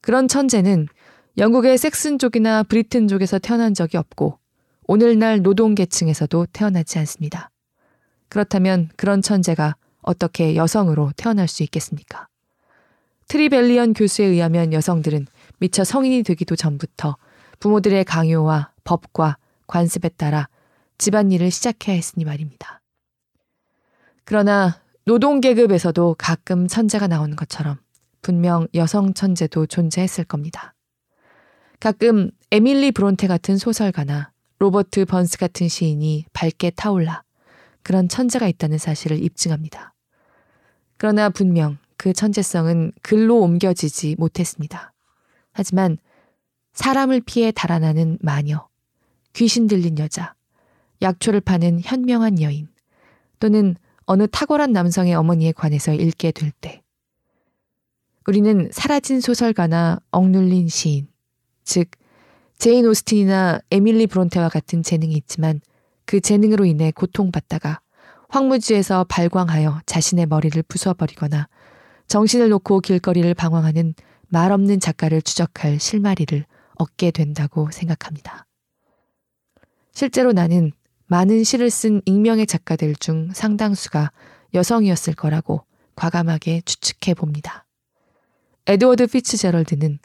그런 0.00 0.26
천재는 0.26 0.86
영국의 1.36 1.76
섹슨족이나 1.76 2.62
브리튼족에서 2.62 3.40
태어난 3.40 3.74
적이 3.74 3.98
없고 3.98 4.38
오늘날 4.88 5.42
노동계층에서도 5.42 6.46
태어나지 6.52 6.98
않습니다. 7.00 7.50
그렇다면 8.28 8.88
그런 8.96 9.20
천재가 9.20 9.76
어떻게 10.02 10.54
여성으로 10.54 11.10
태어날 11.16 11.48
수 11.48 11.62
있겠습니까? 11.64 12.28
트리벨리언 13.28 13.94
교수에 13.94 14.26
의하면 14.26 14.72
여성들은 14.72 15.26
미처 15.58 15.82
성인이 15.82 16.22
되기도 16.22 16.54
전부터 16.54 17.16
부모들의 17.58 18.04
강요와 18.04 18.72
법과 18.84 19.38
관습에 19.66 20.10
따라 20.10 20.48
집안일을 20.98 21.50
시작해야 21.50 21.96
했으니 21.96 22.24
말입니다. 22.24 22.80
그러나 24.24 24.80
노동계급에서도 25.04 26.14
가끔 26.18 26.68
천재가 26.68 27.08
나오는 27.08 27.34
것처럼 27.34 27.78
분명 28.22 28.68
여성 28.74 29.14
천재도 29.14 29.66
존재했을 29.66 30.24
겁니다. 30.24 30.74
가끔 31.80 32.30
에밀리 32.52 32.92
브론테 32.92 33.26
같은 33.26 33.56
소설가나 33.56 34.32
로버트 34.58 35.04
번스 35.04 35.38
같은 35.38 35.68
시인이 35.68 36.24
밝게 36.32 36.70
타올라 36.70 37.22
그런 37.82 38.08
천재가 38.08 38.48
있다는 38.48 38.78
사실을 38.78 39.22
입증합니다. 39.22 39.94
그러나 40.96 41.28
분명 41.28 41.78
그 41.96 42.12
천재성은 42.12 42.92
글로 43.02 43.40
옮겨지지 43.40 44.16
못했습니다. 44.18 44.92
하지만 45.52 45.98
사람을 46.72 47.22
피해 47.22 47.50
달아나는 47.52 48.18
마녀, 48.20 48.68
귀신 49.32 49.66
들린 49.66 49.98
여자, 49.98 50.34
약초를 51.00 51.40
파는 51.40 51.80
현명한 51.80 52.42
여인, 52.42 52.68
또는 53.40 53.76
어느 54.04 54.26
탁월한 54.26 54.72
남성의 54.72 55.14
어머니에 55.14 55.52
관해서 55.52 55.92
읽게 55.92 56.32
될 56.32 56.50
때, 56.50 56.82
우리는 58.26 58.68
사라진 58.72 59.20
소설가나 59.20 60.00
억눌린 60.10 60.68
시인, 60.68 61.08
즉, 61.64 61.88
제인 62.58 62.86
오스틴이나 62.86 63.60
에밀리 63.70 64.06
브론테와 64.06 64.48
같은 64.48 64.82
재능이 64.82 65.14
있지만 65.14 65.60
그 66.06 66.20
재능으로 66.20 66.64
인해 66.64 66.90
고통받다가 66.90 67.80
황무지에서 68.28 69.04
발광하여 69.04 69.82
자신의 69.86 70.26
머리를 70.26 70.62
부숴버리거나 70.62 71.46
정신을 72.08 72.48
놓고 72.48 72.80
길거리를 72.80 73.32
방황하는 73.34 73.94
말 74.28 74.52
없는 74.52 74.80
작가를 74.80 75.22
추적할 75.22 75.78
실마리를 75.78 76.44
얻게 76.76 77.10
된다고 77.10 77.70
생각합니다. 77.70 78.46
실제로 79.92 80.32
나는 80.32 80.72
많은 81.06 81.44
시를 81.44 81.70
쓴 81.70 82.02
익명의 82.04 82.46
작가들 82.46 82.94
중 82.96 83.30
상당수가 83.32 84.12
여성이었을 84.54 85.14
거라고 85.14 85.64
과감하게 85.94 86.62
추측해 86.64 87.14
봅니다. 87.14 87.66
에드워드 88.66 89.06
피츠제럴드는 89.06 89.98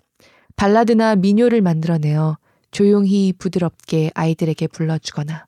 발라드나 0.56 1.16
민요를 1.16 1.62
만들어내어 1.62 2.38
조용히 2.72 3.34
부드럽게 3.34 4.12
아이들에게 4.14 4.68
불러주거나 4.68 5.46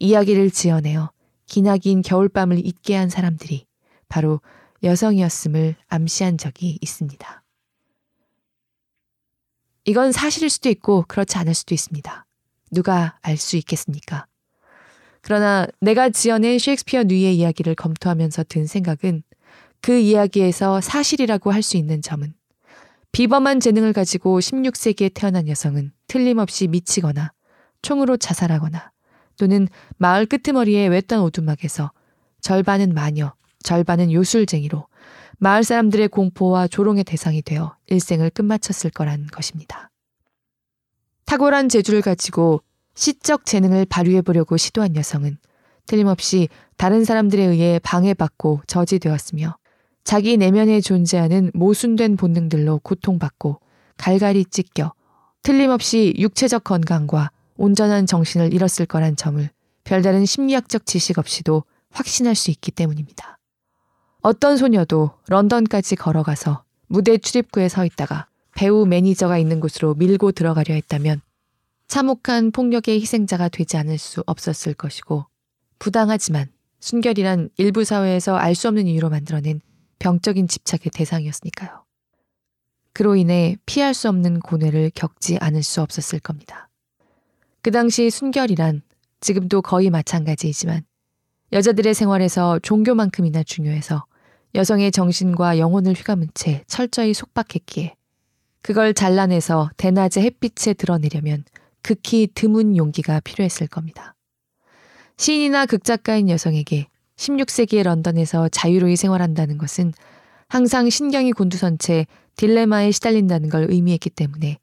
이야기를 0.00 0.50
지어내어 0.50 1.10
기나긴 1.46 2.02
겨울밤을 2.02 2.64
잊게 2.66 2.96
한 2.96 3.08
사람들이 3.08 3.66
바로 4.08 4.40
여성이었음을 4.82 5.76
암시한 5.88 6.38
적이 6.38 6.78
있습니다. 6.80 7.42
이건 9.84 10.12
사실일 10.12 10.50
수도 10.50 10.68
있고 10.68 11.04
그렇지 11.06 11.38
않을 11.38 11.54
수도 11.54 11.74
있습니다. 11.74 12.26
누가 12.72 13.18
알 13.22 13.36
수 13.36 13.56
있겠습니까? 13.56 14.26
그러나 15.22 15.66
내가 15.80 16.10
지어낸 16.10 16.58
셰익스피어 16.58 17.04
누이의 17.04 17.36
이야기를 17.38 17.74
검토하면서 17.76 18.44
든 18.44 18.66
생각은 18.66 19.22
그 19.80 19.96
이야기에서 19.98 20.80
사실이라고 20.80 21.52
할 21.52 21.62
수 21.62 21.76
있는 21.76 22.02
점은 22.02 22.34
비범한 23.16 23.60
재능을 23.60 23.94
가지고 23.94 24.40
16세기에 24.40 25.10
태어난 25.14 25.48
여성은 25.48 25.90
틀림없이 26.06 26.68
미치거나 26.68 27.32
총으로 27.80 28.18
자살하거나 28.18 28.92
또는 29.38 29.68
마을 29.96 30.26
끄트머리의 30.26 30.90
외딴 30.90 31.22
오두막에서 31.22 31.92
절반은 32.42 32.92
마녀, 32.92 33.32
절반은 33.62 34.12
요술쟁이로 34.12 34.86
마을 35.38 35.64
사람들의 35.64 36.08
공포와 36.08 36.68
조롱의 36.68 37.04
대상이 37.04 37.40
되어 37.40 37.74
일생을 37.86 38.28
끝마쳤을 38.28 38.90
거란 38.90 39.28
것입니다. 39.28 39.90
탁월한 41.24 41.70
재주를 41.70 42.02
가지고 42.02 42.60
시적 42.96 43.46
재능을 43.46 43.86
발휘해 43.86 44.20
보려고 44.20 44.58
시도한 44.58 44.94
여성은 44.94 45.38
틀림없이 45.86 46.50
다른 46.76 47.02
사람들에 47.06 47.42
의해 47.44 47.80
방해받고 47.82 48.60
저지되었으며 48.66 49.56
자기 50.06 50.36
내면에 50.36 50.80
존재하는 50.80 51.50
모순된 51.52 52.16
본능들로 52.16 52.78
고통받고 52.84 53.58
갈갈이 53.96 54.44
찢겨 54.44 54.92
틀림없이 55.42 56.14
육체적 56.16 56.62
건강과 56.62 57.32
온전한 57.56 58.06
정신을 58.06 58.54
잃었을 58.54 58.86
거란 58.86 59.16
점을 59.16 59.50
별다른 59.82 60.24
심리학적 60.24 60.86
지식 60.86 61.18
없이도 61.18 61.64
확신할 61.90 62.36
수 62.36 62.52
있기 62.52 62.70
때문입니다. 62.70 63.40
어떤 64.22 64.56
소녀도 64.56 65.10
런던까지 65.26 65.96
걸어가서 65.96 66.62
무대 66.86 67.18
출입구에 67.18 67.68
서 67.68 67.84
있다가 67.84 68.28
배우 68.54 68.86
매니저가 68.86 69.38
있는 69.38 69.58
곳으로 69.58 69.94
밀고 69.94 70.30
들어가려 70.30 70.72
했다면 70.74 71.20
참혹한 71.88 72.52
폭력의 72.52 73.00
희생자가 73.00 73.48
되지 73.48 73.76
않을 73.76 73.98
수 73.98 74.22
없었을 74.24 74.74
것이고 74.74 75.26
부당하지만 75.80 76.46
순결이란 76.78 77.50
일부 77.56 77.82
사회에서 77.82 78.36
알 78.36 78.54
수 78.54 78.68
없는 78.68 78.86
이유로 78.86 79.10
만들어낸 79.10 79.60
병적인 79.98 80.48
집착의 80.48 80.90
대상이었으니까요. 80.92 81.84
그로 82.92 83.16
인해 83.16 83.56
피할 83.66 83.92
수 83.92 84.08
없는 84.08 84.40
고뇌를 84.40 84.90
겪지 84.94 85.38
않을 85.40 85.62
수 85.62 85.82
없었을 85.82 86.18
겁니다. 86.18 86.68
그 87.62 87.70
당시 87.70 88.10
순결이란 88.10 88.82
지금도 89.20 89.62
거의 89.62 89.90
마찬가지이지만 89.90 90.84
여자들의 91.52 91.94
생활에서 91.94 92.58
종교만큼이나 92.60 93.42
중요해서 93.42 94.04
여성의 94.54 94.92
정신과 94.92 95.58
영혼을 95.58 95.92
휘감은 95.92 96.28
채 96.34 96.64
철저히 96.66 97.12
속박했기에 97.12 97.94
그걸 98.62 98.94
잘라내서 98.94 99.70
대낮의 99.76 100.24
햇빛에 100.24 100.72
드러내려면 100.74 101.44
극히 101.82 102.28
드문 102.34 102.76
용기가 102.76 103.20
필요했을 103.20 103.68
겁니다. 103.68 104.14
시인이나 105.18 105.66
극작가인 105.66 106.28
여성에게 106.28 106.88
16세기의 107.16 107.82
런던에서 107.82 108.48
자유로이 108.48 108.96
생활한다는 108.96 109.58
것은 109.58 109.92
항상 110.48 110.88
신경이 110.90 111.32
곤두선 111.32 111.78
채 111.78 112.06
딜레마에 112.36 112.90
시달린다는 112.92 113.48
걸 113.48 113.66
의미했기 113.70 114.10
때문에 114.10 114.58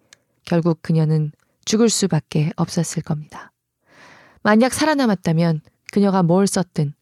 결국 0.46 0.82
그녀는 0.82 1.32
죽을 1.66 1.90
수밖에 1.90 2.52
없었을 2.56 3.02
겁니다. 3.04 3.52
만약 4.44 4.74
살아남았다면 4.74 5.62
그녀가 5.92 6.24
뭘 6.24 6.48
썼든 6.48 6.94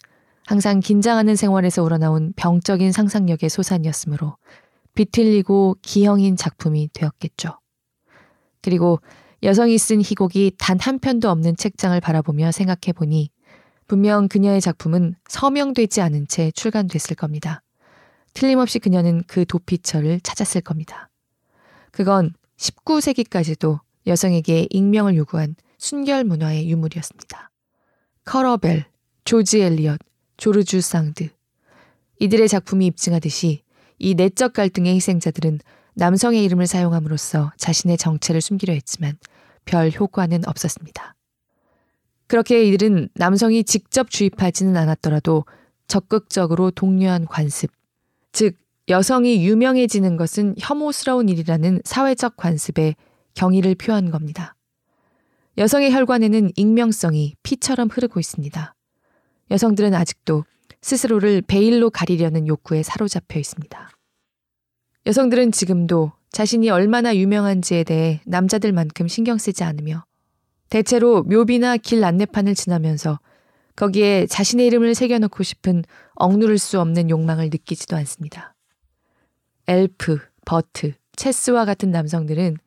항상 0.45 0.79
긴장하는 0.79 1.35
생활에서 1.35 1.83
우러나온 1.83 2.33
병적인 2.35 2.91
상상력의 2.91 3.49
소산이었으므로 3.49 4.37
비틀리고 4.93 5.77
기형인 5.81 6.35
작품이 6.35 6.89
되었겠죠. 6.93 7.59
그리고 8.61 8.99
여성이 9.43 9.77
쓴 9.77 10.01
희곡이 10.01 10.53
단 10.57 10.77
한 10.79 10.99
편도 10.99 11.29
없는 11.29 11.55
책장을 11.55 11.99
바라보며 11.99 12.51
생각해 12.51 12.93
보니 12.95 13.29
분명 13.91 14.29
그녀의 14.29 14.61
작품은 14.61 15.15
서명되지 15.27 15.99
않은 15.99 16.29
채 16.29 16.49
출간됐을 16.51 17.17
겁니다. 17.17 17.61
틀림없이 18.33 18.79
그녀는 18.79 19.21
그 19.27 19.43
도피처를 19.43 20.21
찾았을 20.21 20.61
겁니다. 20.61 21.09
그건 21.91 22.33
19세기까지도 22.55 23.81
여성에게 24.07 24.67
익명을 24.69 25.17
요구한 25.17 25.57
순결 25.77 26.23
문화의 26.23 26.69
유물이었습니다. 26.69 27.51
커러벨, 28.23 28.85
조지 29.25 29.59
엘리엇, 29.59 29.99
조르주 30.37 30.79
상드. 30.79 31.27
이들의 32.21 32.47
작품이 32.47 32.85
입증하듯이 32.85 33.61
이 33.99 34.15
내적 34.15 34.53
갈등의 34.53 34.95
희생자들은 34.95 35.59
남성의 35.95 36.41
이름을 36.45 36.65
사용함으로써 36.65 37.51
자신의 37.57 37.97
정체를 37.97 38.39
숨기려 38.39 38.71
했지만 38.71 39.17
별 39.65 39.91
효과는 39.91 40.47
없었습니다. 40.47 41.13
그렇게 42.31 42.63
이들은 42.63 43.09
남성이 43.13 43.61
직접 43.61 44.09
주입하지는 44.09 44.77
않았더라도 44.77 45.43
적극적으로 45.87 46.71
독려한 46.71 47.25
관습, 47.25 47.69
즉 48.31 48.55
여성이 48.87 49.45
유명해지는 49.45 50.15
것은 50.15 50.55
혐오스러운 50.57 51.27
일이라는 51.27 51.81
사회적 51.83 52.37
관습에 52.37 52.95
경의를 53.33 53.75
표한 53.75 54.11
겁니다. 54.11 54.55
여성의 55.57 55.91
혈관에는 55.91 56.53
익명성이 56.55 57.35
피처럼 57.43 57.89
흐르고 57.89 58.21
있습니다. 58.21 58.75
여성들은 59.51 59.93
아직도 59.93 60.45
스스로를 60.81 61.41
베일로 61.41 61.89
가리려는 61.89 62.47
욕구에 62.47 62.81
사로잡혀 62.81 63.39
있습니다. 63.39 63.89
여성들은 65.05 65.51
지금도 65.51 66.13
자신이 66.31 66.69
얼마나 66.69 67.13
유명한지에 67.13 67.83
대해 67.83 68.21
남자들만큼 68.25 69.09
신경 69.09 69.37
쓰지 69.37 69.65
않으며 69.65 70.05
대체로 70.71 71.23
묘비나 71.23 71.77
길 71.77 72.03
안내판을 72.03 72.55
지나면서 72.55 73.19
거기에 73.75 74.25
자신의 74.25 74.65
이름을 74.67 74.95
새겨놓고 74.95 75.43
싶은 75.43 75.83
억누를 76.15 76.57
수 76.57 76.79
없는 76.79 77.09
욕망을 77.09 77.49
느끼지도 77.51 77.95
않습니다. 77.97 78.55
엘프, 79.67 80.19
버트, 80.45 80.93
체스와 81.17 81.65
같은 81.65 81.91
남성들은 81.91 82.57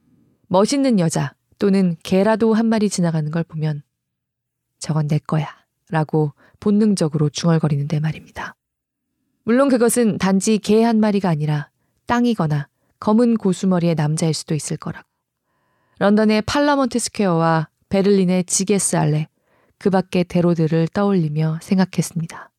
멋있는 0.48 1.00
여자 1.00 1.34
또는 1.58 1.96
개라도 2.02 2.52
한 2.52 2.66
마리 2.66 2.90
지나가는 2.90 3.30
걸 3.30 3.42
보면 3.42 3.82
저건 4.78 5.08
내 5.08 5.18
거야 5.18 5.48
라고 5.88 6.34
본능적으로 6.60 7.30
중얼거리는데 7.30 8.00
말입니다. 8.00 8.54
물론 9.44 9.70
그것은 9.70 10.18
단지 10.18 10.58
개 10.58 10.82
한 10.82 11.00
마리가 11.00 11.30
아니라 11.30 11.70
땅이거나 12.04 12.68
검은 13.00 13.38
고수머리의 13.38 13.94
남자일 13.94 14.34
수도 14.34 14.54
있을 14.54 14.76
거라고. 14.76 15.08
런던의 16.00 16.42
팔라먼트 16.42 16.98
스퀘어와 16.98 17.68
베를린의 17.88 18.44
지게스 18.44 18.96
알레, 18.96 19.28
그 19.78 19.90
밖의 19.90 20.24
대로들을 20.24 20.88
떠올리며 20.88 21.58
생각했습니다. 21.62 22.50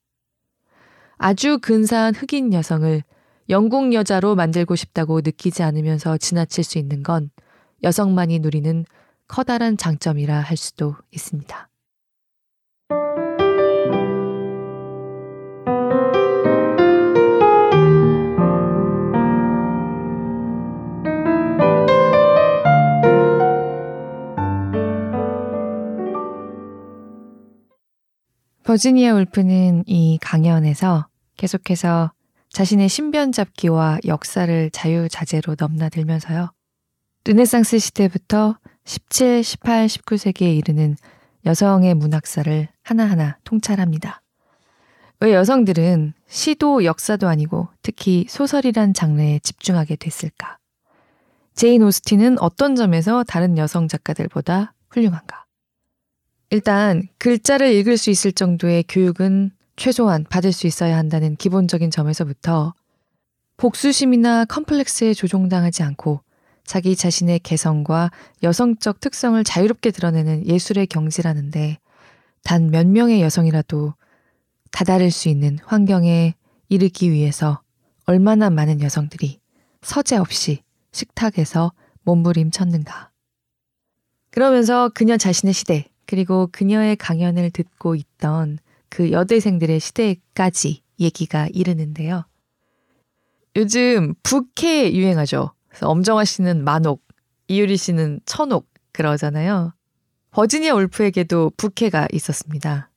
아주 1.18 1.60
근사한 1.62 2.16
흑인 2.16 2.54
여성을 2.54 3.04
영국 3.50 3.94
여자로 3.94 4.36
만들고 4.36 4.76
싶다고 4.76 5.22
느끼지 5.22 5.64
않으면서 5.64 6.18
지나칠 6.18 6.64
수 6.64 6.78
있는 6.78 7.04
건 7.04 7.30
여성만이 7.84 8.40
누리는 8.40 8.86
커다란 9.28 9.78
장점이라 9.78 10.40
할 10.40 10.58
수도 10.58 10.96
있습니다. 11.12 11.70
버지니아 28.66 29.14
울프는 29.14 29.84
이 29.86 30.18
강연에서 30.20 31.06
계속해서 31.38 32.12
자신의 32.50 32.90
신변 32.90 33.32
잡기와 33.32 34.00
역사를 34.08 34.72
자유자재로 34.72 35.56
넘나들면서요. 35.60 36.52
르네상스 37.26 37.78
시대부터 37.78 38.58
17, 38.86 39.44
18, 39.44 39.86
19세기에 39.86 40.58
이르는 40.58 40.96
여성의 41.46 41.94
문학사를 41.94 42.68
하나하나 42.82 43.38
통찰합니다. 43.44 44.24
왜 45.20 45.36
여성들은 45.36 46.14
시도 46.28 46.86
역사도 46.86 47.28
아니고 47.28 47.68
특히 47.84 48.26
소설이란 48.28 48.96
장르에 48.96 49.40
집중하게 49.44 49.96
됐을까? 49.96 50.58
제인 51.54 51.84
오스틴은 51.84 52.40
어떤 52.40 52.76
점에서 52.76 53.24
다른 53.24 53.60
여성 53.60 53.88
작가들보다 53.88 54.74
훌륭한가? 54.90 55.45
일단 56.50 57.08
글자를 57.18 57.74
읽을 57.74 57.98
수 57.98 58.10
있을 58.10 58.32
정도의 58.32 58.84
교육은 58.88 59.52
최소한 59.76 60.24
받을 60.24 60.52
수 60.52 60.68
있어야 60.68 60.98
한다는 60.98 61.36
기본적인 61.36 61.92
점에서부터 61.92 62.74
복수심이나 63.58 64.46
컴플렉스에 64.46 65.14
조종당하지 65.14 65.84
않고 65.84 66.22
자기 66.66 66.96
자신의 66.96 67.40
개성과 67.40 68.12
여성적 68.44 69.00
특성을 69.00 69.42
자유롭게 69.44 69.92
드러내는 69.92 70.48
예술의 70.48 70.88
경지라는데 70.88 71.78
단 72.44 72.70
몇 72.70 72.88
명의 72.88 73.22
여성이라도 73.22 73.94
다다를 74.72 75.12
수 75.12 75.30
있는 75.30 75.58
환경에 75.64 76.36
이르기 76.70 77.12
위해서 77.12 77.62
얼마나 78.06 78.50
많은 78.50 78.82
여성들이 78.82 79.40
서재 79.82 80.18
없이 80.18 80.62
식탁에서 80.92 81.74
몸부림쳤는가. 82.04 83.12
그러면서 84.32 84.90
그녀 84.90 85.18
자신의 85.18 85.54
시대, 85.54 85.88
그리고 86.06 86.48
그녀의 86.52 86.96
강연을 86.96 87.52
듣고 87.52 87.96
있던 87.96 88.60
그 88.90 89.12
여대생들의 89.12 89.80
시대까지 89.80 90.82
얘기가 91.00 91.48
이르는데요. 91.52 92.26
요즘 93.56 94.14
부캐 94.24 94.94
유행하죠. 94.94 95.52
그래서 95.68 95.90
엄정화 95.90 96.26
씨는 96.26 96.64
만옥, 96.64 97.04
이효리 97.48 97.78
씨는 97.78 98.22
천옥 98.26 98.68
그러잖아요. 98.92 99.74
버지니아 100.32 100.74
울프에게도 100.76 101.52
부캐가 101.58 102.08
있었습니다. 102.12 102.90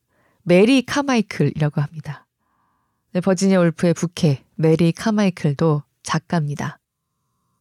메리 0.42 0.82
카마이클이라고 0.82 1.80
합니다. 1.80 2.26
네, 3.12 3.20
버지니아 3.20 3.60
울프의 3.60 3.94
부캐 3.94 4.42
메리 4.56 4.92
카마이클도 4.92 5.82
작가입니다. 6.02 6.78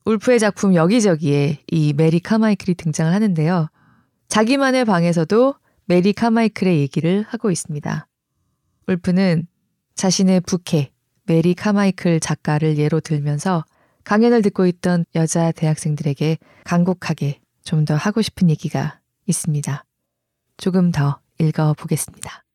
울프의 0.06 0.40
작품 0.40 0.74
여기저기에 0.74 1.64
이 1.68 1.94
메리 1.94 2.20
카마이클이 2.20 2.76
등장을 2.76 3.14
하는데요. 3.14 3.70
자기만의 4.28 4.86
방에서도 4.86 5.56
메리 5.86 6.14
카마이클의 6.14 6.80
얘기를 6.80 7.26
하고 7.28 7.52
있습니다. 7.52 8.08
울프는 8.88 9.48
자신의 9.96 10.42
부캐 10.42 10.92
메리 11.26 11.54
카마이클 11.54 12.20
작가를 12.20 12.78
예로 12.78 13.00
들면서 13.00 13.66
강연을 14.04 14.42
듣고 14.42 14.66
있던 14.68 15.06
여자 15.16 15.52
대학생들에게 15.52 16.38
간곡하게 16.64 17.40
좀 17.64 17.84
더 17.84 17.96
하고 17.96 18.22
싶은 18.22 18.50
얘기가 18.50 19.02
있습니다. 19.26 19.84
조금 20.56 20.92
더 20.92 21.20
읽어보겠습니다. 21.38 22.47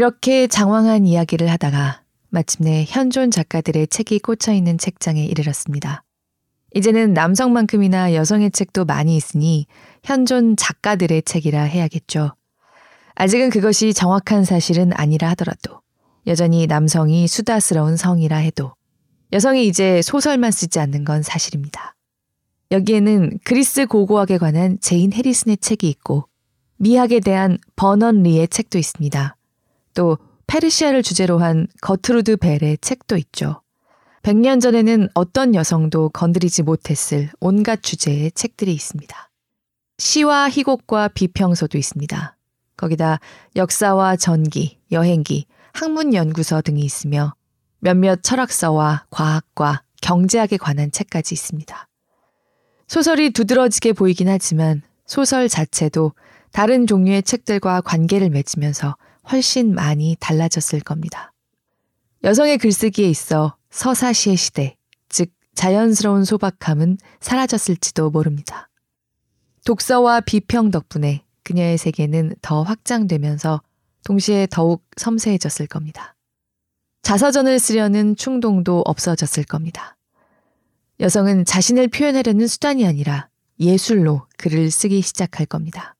이렇게 0.00 0.46
장황한 0.46 1.04
이야기를 1.04 1.50
하다가 1.50 2.00
마침내 2.30 2.86
현존 2.88 3.30
작가들의 3.30 3.88
책이 3.88 4.20
꽂혀 4.20 4.54
있는 4.54 4.78
책장에 4.78 5.22
이르렀습니다. 5.26 6.04
이제는 6.74 7.12
남성만큼이나 7.12 8.14
여성의 8.14 8.52
책도 8.52 8.86
많이 8.86 9.14
있으니 9.14 9.66
현존 10.02 10.56
작가들의 10.56 11.24
책이라 11.24 11.64
해야겠죠. 11.64 12.32
아직은 13.14 13.50
그것이 13.50 13.92
정확한 13.92 14.46
사실은 14.46 14.90
아니라 14.94 15.28
하더라도 15.32 15.82
여전히 16.26 16.66
남성이 16.66 17.28
수다스러운 17.28 17.98
성이라 17.98 18.38
해도 18.38 18.72
여성이 19.34 19.66
이제 19.66 20.00
소설만 20.00 20.50
쓰지 20.50 20.80
않는 20.80 21.04
건 21.04 21.20
사실입니다. 21.22 21.94
여기에는 22.70 23.38
그리스 23.44 23.84
고고학에 23.84 24.38
관한 24.38 24.78
제인 24.80 25.12
해리슨의 25.12 25.58
책이 25.58 25.90
있고 25.90 26.24
미학에 26.78 27.20
대한 27.20 27.58
버넌 27.76 28.22
리의 28.22 28.48
책도 28.48 28.78
있습니다. 28.78 29.36
또 29.94 30.18
페르시아를 30.46 31.02
주제로 31.02 31.38
한 31.38 31.66
거트루드 31.80 32.36
벨의 32.38 32.78
책도 32.80 33.16
있죠. 33.16 33.62
100년 34.22 34.60
전에는 34.60 35.08
어떤 35.14 35.54
여성도 35.54 36.08
건드리지 36.10 36.62
못했을 36.62 37.30
온갖 37.40 37.82
주제의 37.82 38.32
책들이 38.32 38.72
있습니다. 38.72 39.30
시와 39.98 40.50
희곡과 40.50 41.08
비평서도 41.08 41.78
있습니다. 41.78 42.36
거기다 42.76 43.20
역사와 43.56 44.16
전기, 44.16 44.78
여행기, 44.92 45.46
학문연구서 45.72 46.62
등이 46.62 46.80
있으며 46.80 47.34
몇몇 47.78 48.22
철학서와 48.22 49.06
과학과 49.10 49.82
경제학에 50.02 50.56
관한 50.56 50.90
책까지 50.90 51.34
있습니다. 51.34 51.88
소설이 52.88 53.30
두드러지게 53.30 53.92
보이긴 53.92 54.28
하지만 54.28 54.82
소설 55.06 55.48
자체도 55.48 56.12
다른 56.52 56.86
종류의 56.86 57.22
책들과 57.22 57.82
관계를 57.82 58.30
맺으면서 58.30 58.96
훨씬 59.30 59.74
많이 59.74 60.16
달라졌을 60.20 60.80
겁니다. 60.80 61.32
여성의 62.24 62.58
글쓰기에 62.58 63.08
있어 63.08 63.56
서사시의 63.70 64.36
시대, 64.36 64.76
즉 65.08 65.32
자연스러운 65.54 66.24
소박함은 66.24 66.98
사라졌을지도 67.20 68.10
모릅니다. 68.10 68.68
독서와 69.64 70.20
비평 70.20 70.70
덕분에 70.70 71.24
그녀의 71.44 71.78
세계는 71.78 72.34
더 72.42 72.62
확장되면서 72.62 73.62
동시에 74.04 74.46
더욱 74.50 74.84
섬세해졌을 74.96 75.66
겁니다. 75.66 76.16
자서전을 77.02 77.58
쓰려는 77.58 78.16
충동도 78.16 78.82
없어졌을 78.86 79.44
겁니다. 79.44 79.96
여성은 81.00 81.44
자신을 81.44 81.88
표현하려는 81.88 82.46
수단이 82.46 82.86
아니라 82.86 83.28
예술로 83.58 84.26
글을 84.36 84.70
쓰기 84.70 85.00
시작할 85.02 85.46
겁니다. 85.46 85.96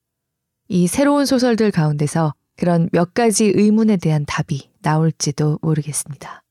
이 0.69 0.87
새로운 0.87 1.27
소설들 1.27 1.71
가운데서 1.71 2.35
그런 2.61 2.91
몇 2.93 3.15
가지 3.15 3.47
의문에 3.47 3.97
대한 3.97 4.27
답이 4.27 4.71
나올지도 4.81 5.61
모르겠습니다. 5.63 6.43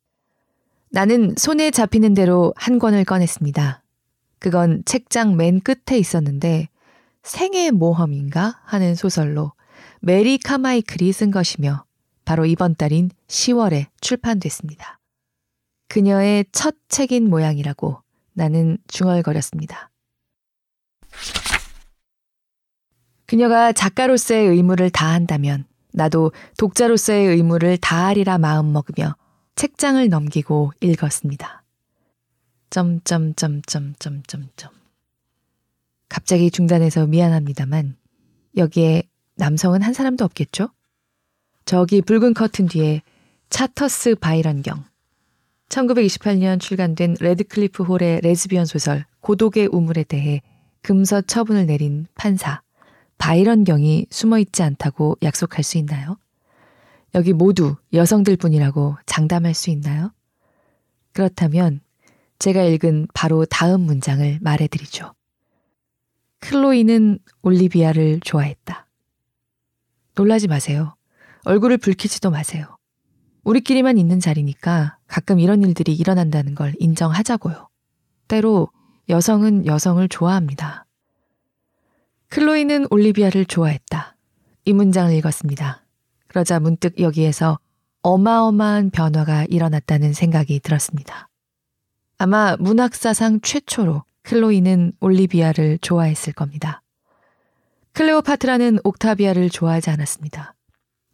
나는 0.90 1.36
손에 1.38 1.70
잡히는 1.70 2.16
대로 2.16 2.52
한 2.58 2.80
권을 2.80 3.06
꺼냈습니다. 3.06 3.84
그건 4.40 4.82
책장 4.86 5.38
맨 5.38 5.60
끝에 5.60 6.00
있었는데 6.00 6.68
생애 7.22 7.70
모험인가 7.70 8.60
하는 8.64 8.96
소설로 8.96 9.54
메리 10.00 10.40
카마이클이 10.40 11.14
쓴 11.14 11.30
것이며 11.30 11.86
바로 12.26 12.48
이번 12.48 12.74
달인 12.74 13.12
10월에 13.28 13.86
출판됐습니다. 14.02 15.00
그녀의 15.90 16.46
첫 16.52 16.76
책인 16.88 17.30
모양이라고 17.30 18.02
나는 18.34 18.80
중얼거렸습니다. 18.88 19.92
그녀가 23.28 23.72
작가로서의 23.72 24.48
의무를 24.48 24.90
다한다면 24.90 25.69
나도 25.94 26.32
독자로서의 26.58 27.28
의무를 27.28 27.78
다하리라 27.78 28.38
마음먹으며 28.38 29.16
책장을 29.56 30.08
넘기고 30.08 30.72
읽었습니다. 30.82 31.64
점점점점점점점. 32.70 34.72
갑자기 36.08 36.52
중단해서 36.52 37.08
미안합니다만 37.08 37.96
여기에 38.58 39.04
남성은 39.36 39.82
한 39.82 39.94
사람도 39.94 40.26
없겠죠? 40.26 40.70
저기 41.66 42.02
붉은 42.02 42.34
커튼 42.34 42.68
뒤에 42.68 43.02
차터스 43.50 44.16
바이런경. 44.16 44.86
1928년 45.70 46.60
출간된 46.60 47.18
레드클리프 47.20 47.84
홀의 47.84 48.22
레즈비언 48.22 48.66
소설 48.66 49.06
고독의 49.22 49.68
우물에 49.68 50.04
대해 50.04 50.42
금서 50.82 51.22
처분을 51.22 51.68
내린 51.68 52.08
판사 52.16 52.62
바이런경이 53.20 54.08
숨어 54.10 54.40
있지 54.40 54.64
않다고 54.64 55.18
약속할 55.22 55.64
수 55.64 55.78
있나요? 55.78 56.18
여기 57.14 57.34
모두 57.34 57.76
여성들 57.94 58.38
뿐이라고 58.38 58.98
장담할 59.06 59.54
수 59.54 59.70
있나요? 59.70 60.12
그렇다면 61.14 61.82
제가 62.40 62.64
읽은 62.64 63.08
바로 63.14 63.46
다음 63.46 63.82
문장을 63.82 64.40
말해드리죠. 64.42 65.14
클로이는 66.40 67.20
올리비아를 67.42 68.22
좋아했다. 68.22 68.88
놀라지 70.16 70.48
마세요. 70.48 70.96
얼굴을 71.44 71.78
붉히지도 71.78 72.32
마세요. 72.32 72.78
우리끼리만 73.44 73.98
있는 73.98 74.20
자리니까 74.20 74.98
가끔 75.08 75.40
이런 75.40 75.64
일들이 75.64 75.94
일어난다는 75.94 76.56
걸 76.56 76.74
인정하자고요. 76.80 77.68
때로 78.28 78.70
여성은 79.10 79.66
여성을 79.66 80.08
좋아합니다. 80.08 80.86
클로이는 82.30 82.86
올리비아를 82.92 83.46
좋아했다. 83.46 84.16
이 84.66 84.74
문장을 84.74 85.12
읽었습니다. 85.16 85.84
그러자 86.28 86.60
문득 86.60 87.00
여기에서 87.00 87.58
어마어마한 88.04 88.92
변화가 88.92 89.46
일어났다는 89.50 90.14
생각이 90.14 90.60
들었습니다. 90.60 91.28
아마 92.20 92.56
문학사상 92.60 93.42
최초로 93.42 94.04
클로이는 94.22 94.94
올리비아를 95.00 95.80
좋아했을 95.82 96.34
겁니다. 96.34 96.84
클레오파트라는 97.94 98.78
옥타비아를 98.84 99.50
좋아하지 99.50 99.90
않았습니다. 99.90 100.54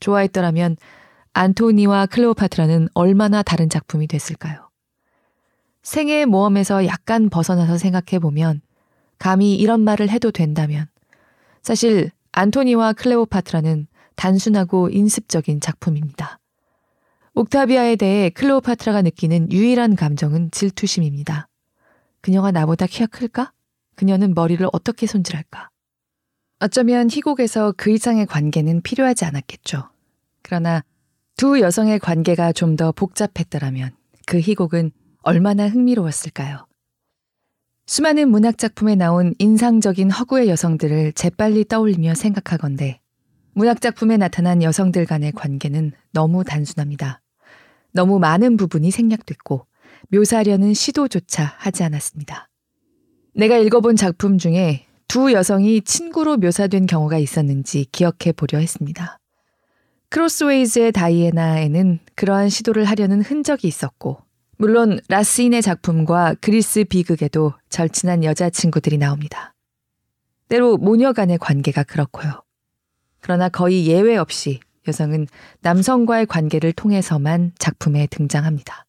좋아했더라면 0.01 0.75
안토니와 1.31 2.07
클레오파트라는 2.07 2.89
얼마나 2.93 3.41
다른 3.41 3.69
작품이 3.69 4.07
됐을까요? 4.07 4.69
생애의 5.81 6.25
모험에서 6.25 6.85
약간 6.87 7.29
벗어나서 7.29 7.77
생각해보면 7.77 8.61
감히 9.17 9.55
이런 9.55 9.79
말을 9.81 10.09
해도 10.09 10.31
된다면 10.31 10.87
사실 11.65 12.11
안토니와 12.31 12.93
클레오파트라는 12.93 13.87
단순하고 14.15 14.89
인습적인 14.91 15.61
작품입니다. 15.61 16.37
옥타비아에 17.33 17.95
대해 17.95 18.29
클레오파트라가 18.29 19.01
느끼는 19.01 19.51
유일한 19.51 19.95
감정은 19.95 20.51
질투심입니다. 20.51 21.47
그녀가 22.21 22.51
나보다 22.51 22.85
키가 22.85 23.07
클까? 23.07 23.51
그녀는 23.95 24.35
머리를 24.35 24.63
어떻게 24.73 25.07
손질할까? 25.07 25.71
어쩌면 26.59 27.09
희곡에서 27.09 27.73
그 27.75 27.89
이상의 27.89 28.27
관계는 28.27 28.83
필요하지 28.83 29.25
않았겠죠. 29.25 29.89
그러나 30.43 30.83
두 31.35 31.59
여성의 31.59 31.97
관계가 31.97 32.53
좀 32.53 32.75
더 32.75 32.91
복잡했더라면 32.91 33.89
그 34.27 34.39
희곡은 34.39 34.91
얼마나 35.23 35.67
흥미로웠을까요? 35.67 36.67
수많은 37.87 38.29
문학작품에 38.29 38.95
나온 38.95 39.35
인상적인 39.37 40.09
허구의 40.09 40.49
여성들을 40.49 41.13
재빨리 41.13 41.65
떠올리며 41.65 42.15
생각하건대 42.15 42.99
문학작품에 43.53 44.17
나타난 44.17 44.63
여성들 44.63 45.05
간의 45.05 45.31
관계는 45.33 45.91
너무 46.11 46.43
단순합니다. 46.43 47.21
너무 47.91 48.17
많은 48.17 48.57
부분이 48.57 48.89
생략됐고 48.89 49.67
묘사하려는 50.09 50.73
시도조차 50.73 51.53
하지 51.57 51.83
않았습니다. 51.83 52.49
내가 53.35 53.57
읽어본 53.57 53.95
작품 53.97 54.39
중에 54.39 54.87
두 55.07 55.31
여성이 55.31 55.81
친구로 55.81 56.37
묘사된 56.37 56.87
경우가 56.87 57.19
있었는지 57.19 57.85
기억해 57.91 58.31
보려 58.35 58.57
했습니다. 58.57 59.19
크로스웨이즈의 60.09 60.91
다이애나에는 60.91 61.99
그러한 62.15 62.49
시도를 62.49 62.85
하려는 62.85 63.21
흔적이 63.21 63.67
있었고, 63.67 64.24
물론 64.57 64.99
라스인의 65.09 65.61
작품과 65.61 66.35
그리스 66.39 66.85
비극에도 66.85 67.53
절친한 67.69 68.23
여자친구들이 68.23 68.97
나옵니다. 68.97 69.53
때로 70.47 70.77
모녀 70.77 71.11
간의 71.11 71.37
관계가 71.37 71.83
그렇고요. 71.83 72.43
그러나 73.19 73.49
거의 73.49 73.87
예외 73.87 74.15
없이 74.15 74.59
여성은 74.87 75.27
남성과의 75.61 76.27
관계를 76.27 76.71
통해서만 76.73 77.51
작품에 77.57 78.07
등장합니다. 78.07 78.85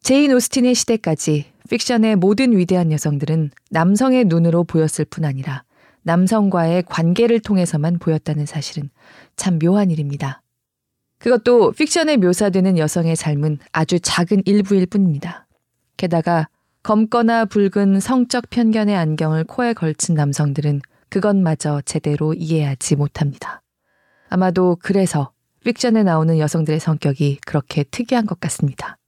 제인 0.00 0.32
오스틴의 0.32 0.74
시대까지 0.74 1.46
픽션의 1.68 2.16
모든 2.16 2.56
위대한 2.56 2.92
여성들은 2.92 3.50
남성의 3.70 4.26
눈으로 4.26 4.62
보였을 4.62 5.04
뿐 5.04 5.24
아니라 5.24 5.64
남성과의 6.02 6.84
관계를 6.84 7.40
통해서만 7.40 7.98
보였다는 7.98 8.46
사실은 8.46 8.90
참 9.34 9.58
묘한 9.58 9.90
일입니다. 9.90 10.42
그것도 11.18 11.72
픽션에 11.72 12.18
묘사되는 12.18 12.78
여성의 12.78 13.16
삶은 13.16 13.58
아주 13.72 13.98
작은 14.00 14.42
일부일 14.44 14.86
뿐입니다. 14.86 15.46
게다가 15.96 16.48
검거나 16.82 17.46
붉은 17.46 18.00
성적 18.00 18.48
편견의 18.50 18.94
안경을 18.94 19.44
코에 19.44 19.72
걸친 19.72 20.14
남성들은 20.14 20.82
그것마저 21.08 21.80
제대로 21.84 22.34
이해하지 22.34 22.96
못합니다. 22.96 23.62
아마도 24.28 24.76
그래서 24.80 25.32
픽션에 25.64 26.02
나오는 26.04 26.38
여성들의 26.38 26.78
성격이 26.78 27.38
그렇게 27.44 27.82
특이한 27.84 28.26
것 28.26 28.38
같습니다. 28.38 28.98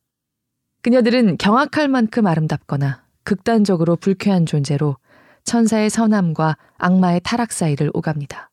그녀들은 0.83 1.37
경악할 1.39 1.89
만큼 1.89 2.27
아름답거나 2.27 3.03
극단적으로 3.23 3.97
불쾌한 3.97 4.47
존재로 4.47 4.97
천사의 5.45 5.91
선함과 5.91 6.57
악마의 6.79 7.21
타락 7.23 7.53
사이를 7.53 7.91
오갑니다. 7.95 8.51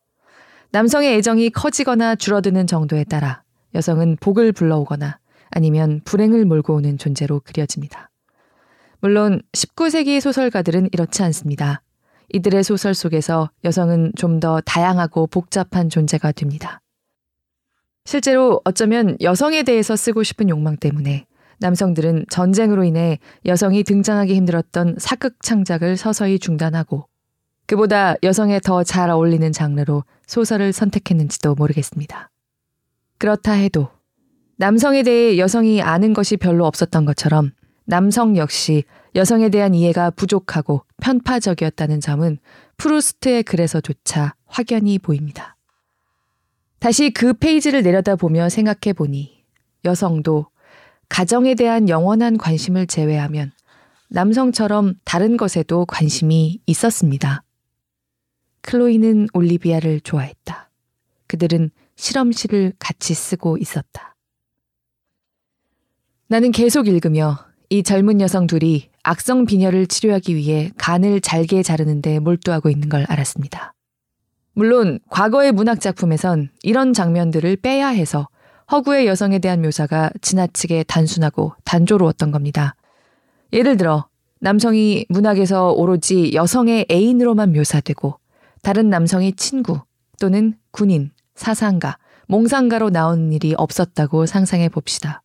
남성의 0.71 1.15
애정이 1.15 1.49
커지거나 1.51 2.15
줄어드는 2.15 2.67
정도에 2.67 3.05
따라 3.05 3.44
여성은 3.75 4.17
복을 4.19 4.51
불러오거나 4.53 5.19
아니면 5.51 6.01
불행을 6.05 6.45
몰고 6.45 6.73
오는 6.75 6.97
존재로 6.97 7.41
그려집니다. 7.41 8.09
물론 9.01 9.41
19세기 9.53 10.19
소설가들은 10.19 10.89
이렇지 10.91 11.21
않습니다. 11.23 11.83
이들의 12.33 12.63
소설 12.63 12.95
속에서 12.95 13.51
여성은 13.63 14.13
좀 14.17 14.39
더 14.39 14.59
다양하고 14.61 15.27
복잡한 15.27 15.89
존재가 15.89 16.31
됩니다. 16.31 16.81
실제로 18.05 18.61
어쩌면 18.65 19.17
여성에 19.21 19.63
대해서 19.63 19.95
쓰고 19.95 20.23
싶은 20.23 20.49
욕망 20.49 20.77
때문에 20.77 21.25
남성들은 21.59 22.25
전쟁으로 22.29 22.83
인해 22.83 23.19
여성이 23.45 23.83
등장하기 23.83 24.35
힘들었던 24.35 24.95
사극 24.97 25.41
창작을 25.41 25.97
서서히 25.97 26.37
중단하고 26.39 27.07
그보다 27.67 28.15
여성에 28.23 28.59
더 28.59 28.83
잘 28.83 29.09
어울리는 29.09 29.51
장르로 29.51 30.03
소설을 30.27 30.73
선택했는지도 30.73 31.55
모르겠습니다. 31.55 32.29
그렇다 33.17 33.53
해도 33.53 33.89
남성에 34.57 35.03
대해 35.03 35.37
여성이 35.37 35.81
아는 35.81 36.13
것이 36.13 36.37
별로 36.37 36.65
없었던 36.65 37.05
것처럼 37.05 37.51
남성 37.85 38.37
역시 38.37 38.83
여성에 39.15 39.49
대한 39.49 39.73
이해가 39.73 40.11
부족하고 40.11 40.83
편파적이었다는 41.01 42.01
점은 42.01 42.37
프루스트의 42.77 43.43
글에서조차 43.43 44.35
확연히 44.45 44.99
보입니다. 44.99 45.55
다시 46.79 47.09
그 47.09 47.33
페이지를 47.33 47.83
내려다보며 47.83 48.49
생각해 48.49 48.93
보니 48.93 49.43
여성도 49.85 50.47
가정에 51.09 51.55
대한 51.55 51.87
영원한 51.87 52.37
관심을 52.37 52.87
제외하면 52.87 53.51
남성처럼 54.09 54.95
다른 55.03 55.37
것에도 55.37 55.85
관심이 55.85 56.59
있었습니다. 56.65 57.43
클로이는 58.61 59.27
올리비아를 59.33 60.01
좋아했다. 60.01 60.69
그들은 61.27 61.69
실험실을 61.95 62.73
같이 62.79 63.13
쓰고 63.13 63.57
있었다. 63.57 64.15
나는 66.27 66.51
계속 66.51 66.87
읽으며 66.87 67.37
이 67.69 67.83
젊은 67.83 68.21
여성 68.21 68.47
둘이 68.47 68.89
악성 69.03 69.45
빈혈을 69.45 69.87
치료하기 69.87 70.35
위해 70.35 70.71
간을 70.77 71.21
잘게 71.21 71.61
자르는데 71.63 72.19
몰두하고 72.19 72.69
있는 72.69 72.89
걸 72.89 73.05
알았습니다. 73.07 73.73
물론 74.53 74.99
과거의 75.09 75.51
문학 75.51 75.79
작품에선 75.81 76.49
이런 76.63 76.93
장면들을 76.93 77.57
빼야 77.57 77.89
해서 77.89 78.27
허구의 78.71 79.05
여성에 79.05 79.39
대한 79.39 79.61
묘사가 79.61 80.09
지나치게 80.21 80.83
단순하고 80.83 81.53
단조로웠던 81.65 82.31
겁니다. 82.31 82.75
예를 83.53 83.77
들어 83.77 84.07
남성이 84.39 85.05
문학에서 85.09 85.71
오로지 85.71 86.33
여성의 86.33 86.87
애인으로만 86.89 87.53
묘사되고 87.53 88.19
다른 88.63 88.89
남성의 88.89 89.33
친구 89.33 89.81
또는 90.19 90.55
군인, 90.71 91.11
사상가, 91.35 91.97
몽상가로 92.27 92.89
나온 92.89 93.31
일이 93.31 93.53
없었다고 93.57 94.25
상상해 94.25 94.69
봅시다. 94.69 95.21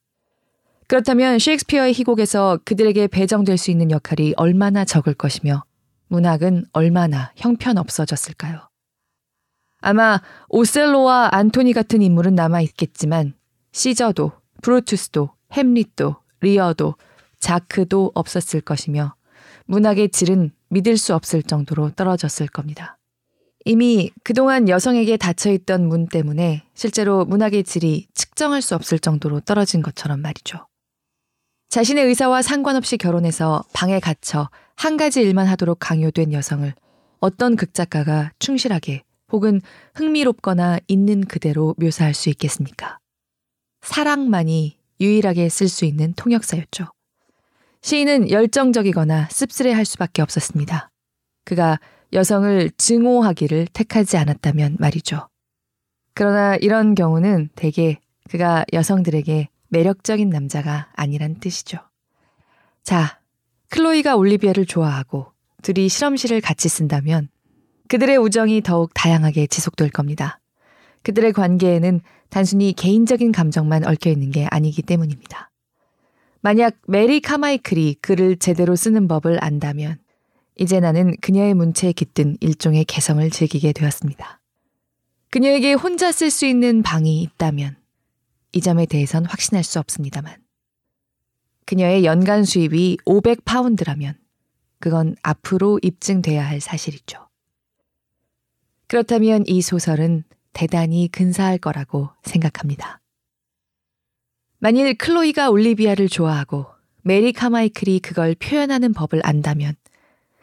그렇다면 0.86 1.38
셰익스피어의 1.38 1.92
희곡에서 1.92 2.58
그들에게 2.64 3.06
배정될 3.06 3.56
수 3.56 3.70
있는 3.70 3.90
역할이 3.90 4.34
얼마나 4.36 4.84
적을 4.84 5.14
것이며 5.14 5.64
문학은 6.08 6.66
얼마나 6.72 7.32
형편없어졌을까요? 7.36 8.68
아마 9.80 10.20
오셀로와 10.48 11.30
안토니 11.32 11.72
같은 11.72 12.02
인물은 12.02 12.34
남아 12.34 12.60
있겠지만 12.62 13.34
시저도, 13.72 14.32
브루투스도, 14.62 15.30
햄릿도, 15.52 16.16
리어도, 16.40 16.96
자크도 17.38 18.12
없었을 18.14 18.60
것이며 18.60 19.14
문학의 19.66 20.10
질은 20.10 20.50
믿을 20.68 20.96
수 20.96 21.14
없을 21.14 21.42
정도로 21.42 21.90
떨어졌을 21.90 22.48
겁니다. 22.48 22.98
이미 23.64 24.10
그동안 24.24 24.68
여성에게 24.68 25.16
닫혀있던 25.16 25.86
문 25.86 26.06
때문에 26.08 26.64
실제로 26.74 27.24
문학의 27.24 27.64
질이 27.64 28.06
측정할 28.14 28.62
수 28.62 28.74
없을 28.74 28.98
정도로 28.98 29.40
떨어진 29.40 29.82
것처럼 29.82 30.20
말이죠. 30.20 30.66
자신의 31.68 32.06
의사와 32.06 32.42
상관없이 32.42 32.96
결혼해서 32.96 33.62
방에 33.72 34.00
갇혀 34.00 34.48
한 34.76 34.96
가지 34.96 35.20
일만 35.20 35.46
하도록 35.46 35.78
강요된 35.78 36.32
여성을 36.32 36.72
어떤 37.20 37.54
극작가가 37.54 38.32
충실하게 38.38 39.02
혹은 39.30 39.60
흥미롭거나 39.94 40.80
있는 40.88 41.24
그대로 41.24 41.74
묘사할 41.78 42.14
수 42.14 42.28
있겠습니까? 42.30 42.98
사랑만이 43.82 44.78
유일하게 45.00 45.48
쓸 45.48 45.68
수 45.68 45.84
있는 45.84 46.12
통역사였죠. 46.14 46.86
시인은 47.82 48.30
열정적이거나 48.30 49.28
씁쓸해 49.30 49.72
할 49.72 49.84
수밖에 49.84 50.22
없었습니다. 50.22 50.90
그가 51.44 51.78
여성을 52.12 52.70
증오하기를 52.76 53.68
택하지 53.72 54.16
않았다면 54.16 54.76
말이죠. 54.78 55.28
그러나 56.14 56.56
이런 56.56 56.94
경우는 56.94 57.50
대개 57.54 57.98
그가 58.28 58.64
여성들에게 58.72 59.48
매력적인 59.68 60.28
남자가 60.28 60.88
아니란 60.94 61.36
뜻이죠. 61.40 61.78
자, 62.82 63.20
클로이가 63.70 64.16
올리비아를 64.16 64.66
좋아하고 64.66 65.32
둘이 65.62 65.88
실험실을 65.88 66.40
같이 66.40 66.68
쓴다면 66.68 67.28
그들의 67.88 68.16
우정이 68.18 68.62
더욱 68.62 68.92
다양하게 68.94 69.46
지속될 69.46 69.90
겁니다. 69.90 70.40
그들의 71.02 71.32
관계에는 71.32 72.00
단순히 72.28 72.72
개인적인 72.72 73.32
감정만 73.32 73.86
얽혀 73.86 74.10
있는 74.10 74.30
게 74.30 74.46
아니기 74.50 74.82
때문입니다. 74.82 75.50
만약 76.40 76.76
메리 76.86 77.20
카마이클이 77.20 77.96
글을 78.00 78.36
제대로 78.36 78.76
쓰는 78.76 79.08
법을 79.08 79.42
안다면 79.42 79.98
이제 80.60 80.78
나는 80.78 81.16
그녀의 81.22 81.54
문체에 81.54 81.92
깃든 81.92 82.36
일종의 82.40 82.84
개성을 82.84 83.28
즐기게 83.30 83.72
되었습니다. 83.72 84.42
그녀에게 85.30 85.72
혼자 85.72 86.12
쓸 86.12 86.30
수 86.30 86.44
있는 86.44 86.82
방이 86.82 87.22
있다면 87.22 87.78
이 88.52 88.60
점에 88.60 88.84
대해선 88.84 89.24
확신할 89.24 89.64
수 89.64 89.78
없습니다만 89.78 90.36
그녀의 91.64 92.04
연간 92.04 92.44
수입이 92.44 92.98
500파운드라면 93.06 94.18
그건 94.80 95.16
앞으로 95.22 95.78
입증돼야 95.82 96.46
할 96.46 96.60
사실이죠. 96.60 97.26
그렇다면 98.86 99.44
이 99.46 99.62
소설은 99.62 100.24
대단히 100.52 101.08
근사할 101.08 101.56
거라고 101.56 102.10
생각합니다. 102.22 103.00
만일 104.58 104.92
클로이가 104.98 105.48
올리비아를 105.48 106.10
좋아하고 106.10 106.66
메리 107.02 107.32
카마이클이 107.32 108.00
그걸 108.00 108.34
표현하는 108.34 108.92
법을 108.92 109.22
안다면 109.24 109.74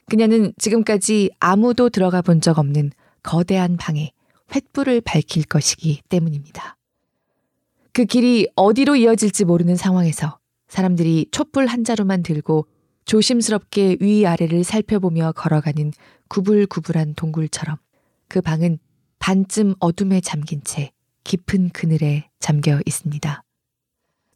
그녀는 0.09 0.53
지금까지 0.57 1.31
아무도 1.39 1.89
들어가 1.89 2.21
본 2.21 2.39
적 2.39 2.59
없는 2.59 2.91
거대한 3.23 3.77
방에 3.77 4.11
횃불을 4.49 5.03
밝힐 5.03 5.43
것이기 5.43 6.01
때문입니다. 6.07 6.77
그 7.91 8.05
길이 8.05 8.47
어디로 8.55 8.95
이어질지 8.95 9.43
모르는 9.43 9.75
상황에서 9.75 10.37
사람들이 10.69 11.27
촛불 11.31 11.65
한 11.65 11.83
자루만 11.83 12.23
들고 12.23 12.67
조심스럽게 13.05 13.97
위아래를 13.99 14.63
살펴보며 14.63 15.33
걸어가는 15.33 15.91
구불구불한 16.29 17.15
동굴처럼 17.15 17.77
그 18.27 18.41
방은 18.41 18.79
반쯤 19.19 19.75
어둠에 19.79 20.21
잠긴 20.21 20.61
채 20.63 20.91
깊은 21.23 21.69
그늘에 21.69 22.29
잠겨 22.39 22.79
있습니다. 22.85 23.43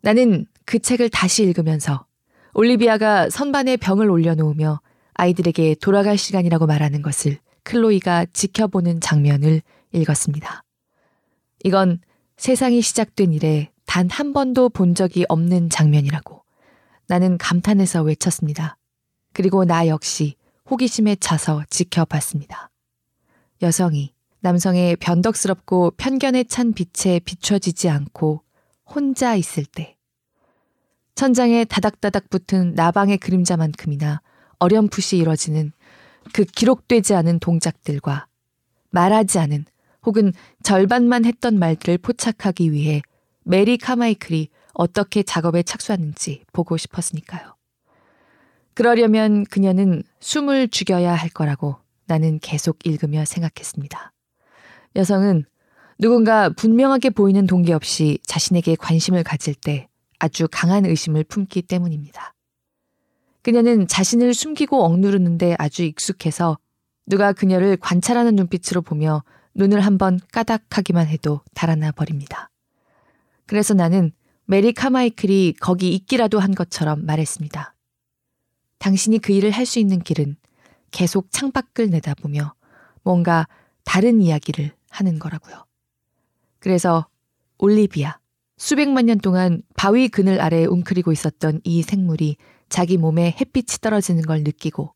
나는 0.01 0.47
그 0.65 0.79
책을 0.79 1.09
다시 1.09 1.43
읽으면서 1.43 2.05
올리비아가 2.53 3.29
선반에 3.29 3.77
병을 3.77 4.09
올려놓으며 4.09 4.81
아이들에게 5.21 5.75
돌아갈 5.75 6.17
시간이라고 6.17 6.65
말하는 6.65 7.03
것을 7.03 7.37
클로이가 7.63 8.25
지켜보는 8.33 9.01
장면을 9.01 9.61
읽었습니다. 9.91 10.63
이건 11.63 11.99
세상이 12.37 12.81
시작된 12.81 13.31
이래 13.33 13.69
단 13.85 14.09
한 14.09 14.33
번도 14.33 14.69
본 14.69 14.95
적이 14.95 15.25
없는 15.29 15.69
장면이라고 15.69 16.43
나는 17.07 17.37
감탄해서 17.37 18.01
외쳤습니다. 18.01 18.77
그리고 19.31 19.63
나 19.63 19.87
역시 19.87 20.37
호기심에 20.71 21.17
차서 21.17 21.65
지켜봤습니다. 21.69 22.71
여성이 23.61 24.15
남성의 24.39 24.95
변덕스럽고 24.95 25.91
편견에 25.97 26.45
찬 26.45 26.73
빛에 26.73 27.19
비춰지지 27.19 27.89
않고 27.89 28.41
혼자 28.85 29.35
있을 29.35 29.65
때 29.65 29.97
천장에 31.13 31.65
다닥다닥 31.65 32.31
붙은 32.31 32.73
나방의 32.73 33.19
그림자만큼이나 33.19 34.21
어렴풋이 34.61 35.17
이뤄지는 35.17 35.71
그 36.33 36.45
기록되지 36.45 37.15
않은 37.15 37.39
동작들과 37.39 38.27
말하지 38.91 39.39
않은 39.39 39.65
혹은 40.05 40.33
절반만 40.63 41.25
했던 41.25 41.57
말들을 41.57 41.97
포착하기 41.97 42.71
위해 42.71 43.01
메리 43.43 43.77
카마이클이 43.77 44.49
어떻게 44.73 45.23
작업에 45.23 45.63
착수하는지 45.63 46.43
보고 46.53 46.77
싶었으니까요. 46.77 47.55
그러려면 48.73 49.45
그녀는 49.45 50.03
숨을 50.19 50.69
죽여야 50.69 51.13
할 51.13 51.29
거라고 51.29 51.77
나는 52.05 52.39
계속 52.39 52.85
읽으며 52.85 53.25
생각했습니다. 53.25 54.13
여성은 54.95 55.45
누군가 55.97 56.49
분명하게 56.49 57.11
보이는 57.11 57.47
동기 57.47 57.73
없이 57.73 58.19
자신에게 58.23 58.75
관심을 58.75 59.23
가질 59.23 59.55
때 59.55 59.87
아주 60.19 60.47
강한 60.51 60.85
의심을 60.85 61.23
품기 61.23 61.61
때문입니다. 61.63 62.33
그녀는 63.41 63.87
자신을 63.87 64.33
숨기고 64.33 64.83
억누르는데 64.83 65.55
아주 65.57 65.83
익숙해서 65.83 66.57
누가 67.05 67.33
그녀를 67.33 67.77
관찰하는 67.77 68.35
눈빛으로 68.35 68.81
보며 68.81 69.23
눈을 69.55 69.81
한번 69.81 70.19
까닥하기만 70.31 71.07
해도 71.07 71.41
달아나 71.53 71.91
버립니다. 71.91 72.49
그래서 73.45 73.73
나는 73.73 74.11
메리 74.45 74.73
카마이클이 74.73 75.55
거기 75.59 75.93
있기라도 75.95 76.39
한 76.39 76.53
것처럼 76.53 77.05
말했습니다. 77.05 77.75
당신이 78.79 79.19
그 79.19 79.33
일을 79.33 79.51
할 79.51 79.65
수 79.65 79.79
있는 79.79 79.99
길은 79.99 80.35
계속 80.91 81.31
창밖을 81.31 81.89
내다보며 81.89 82.53
뭔가 83.03 83.47
다른 83.83 84.21
이야기를 84.21 84.71
하는 84.89 85.19
거라고요. 85.19 85.65
그래서 86.59 87.07
올리비아, 87.57 88.19
수백만 88.57 89.05
년 89.05 89.19
동안 89.19 89.63
바위 89.75 90.07
그늘 90.07 90.41
아래에 90.41 90.65
웅크리고 90.65 91.11
있었던 91.11 91.61
이 91.63 91.81
생물이 91.81 92.37
자기 92.71 92.97
몸에 92.97 93.35
햇빛이 93.39 93.77
떨어지는 93.81 94.23
걸 94.23 94.43
느끼고 94.43 94.95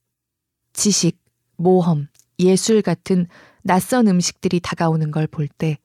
지식, 0.74 1.20
모험, 1.58 2.08
예술 2.40 2.82
같은 2.82 3.28
낯선 3.64 4.08
음식들이 4.08 4.60
다가오는 4.62 5.12
걸 5.12 5.28
볼 5.28 5.48
때 5.50 5.78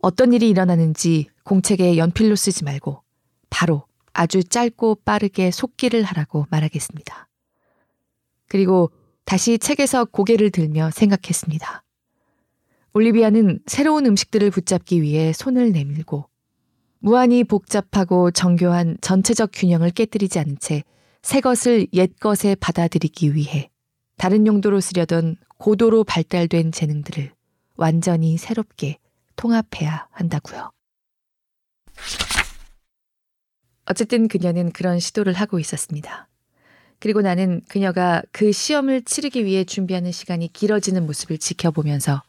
어떤 0.00 0.32
일이 0.32 0.48
일어나는지 0.48 1.28
공책에 1.44 1.98
연필로 1.98 2.34
쓰지 2.34 2.64
말고 2.64 3.02
바로 3.50 3.84
아주 4.14 4.42
짧고 4.42 5.02
빠르게 5.04 5.50
속기를 5.50 6.02
하라고 6.02 6.46
말하겠습니다. 6.50 7.28
그리고 8.48 8.90
다시 9.24 9.58
책에서 9.58 10.06
고개를 10.06 10.50
들며 10.50 10.90
생각했습니다. 10.90 11.84
올리비아는 12.94 13.60
새로운 13.66 14.06
음식들을 14.06 14.50
붙잡기 14.50 15.02
위해 15.02 15.34
손을 15.34 15.72
내밀고 15.72 16.26
무한히 17.00 17.44
복잡하고 17.44 18.30
정교한 18.30 18.96
전체적 19.02 19.50
균형을 19.52 19.90
깨뜨리지 19.90 20.38
않은 20.38 20.58
채 20.58 20.84
새 21.22 21.40
것을 21.40 21.86
옛 21.92 22.18
것에 22.20 22.54
받아들이기 22.54 23.34
위해 23.34 23.70
다른 24.16 24.46
용도로 24.46 24.80
쓰려던 24.80 25.36
고도로 25.58 26.04
발달된 26.04 26.72
재능들을 26.72 27.32
완전히 27.76 28.36
새롭게 28.36 28.98
통합해야 29.36 30.08
한다고요. 30.10 30.70
어쨌든 33.86 34.28
그녀는 34.28 34.70
그런 34.70 35.00
시도를 35.00 35.32
하고 35.32 35.58
있었습니다. 35.58 36.28
그리고 37.00 37.22
나는 37.22 37.62
그녀가 37.68 38.22
그 38.32 38.52
시험을 38.52 39.02
치르기 39.02 39.44
위해 39.44 39.64
준비하는 39.64 40.12
시간이 40.12 40.52
길어지는 40.52 41.06
모습을 41.06 41.38
지켜보면서 41.38 42.22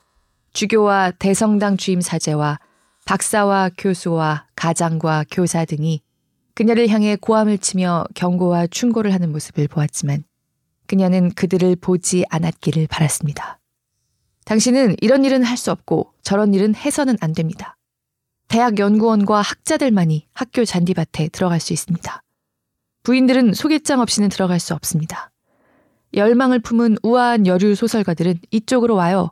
주교와 0.54 1.12
대성당 1.12 1.78
주임 1.78 2.02
사제와 2.02 2.60
박사와 3.06 3.72
교수와 3.78 4.48
가장과 4.56 5.26
교사 5.32 5.66
등이 5.66 6.02
그녀를 6.54 6.90
향해 6.90 7.16
고함을 7.16 7.58
치며 7.58 8.06
경고와 8.16 8.68
충고를 8.68 9.14
하는 9.14 9.32
모습을 9.32 9.68
보았지만 9.68 10.24
그녀는 10.88 11.32
그들을 11.32 11.76
보지 11.78 12.26
않았기를 12.30 12.88
바랐습니다. 12.88 13.60
당신은 14.46 14.96
이런 15.02 15.24
일은 15.24 15.44
할 15.44 15.58
수 15.58 15.72
없고 15.72 16.14
저런 16.24 16.54
일은 16.54 16.76
해서는 16.76 17.18
안 17.22 17.34
됩니다. 17.34 17.76
대학 18.48 18.80
연구원과 18.80 19.42
학자들만이 19.42 20.28
학교 20.34 20.66
잔디밭에 20.66 21.30
들어갈 21.30 21.60
수 21.60 21.72
있습니다. 21.74 22.24
부인들은 23.04 23.54
소개장 23.54 24.00
없이는 24.00 24.30
들어갈 24.30 24.60
수 24.60 24.74
없습니다. 24.74 25.32
열망을 26.16 26.60
품은 26.60 26.98
우아한 27.04 27.46
여류 27.46 27.76
소설가들은 27.76 28.40
이쪽으로 28.50 28.96
와요. 28.96 29.32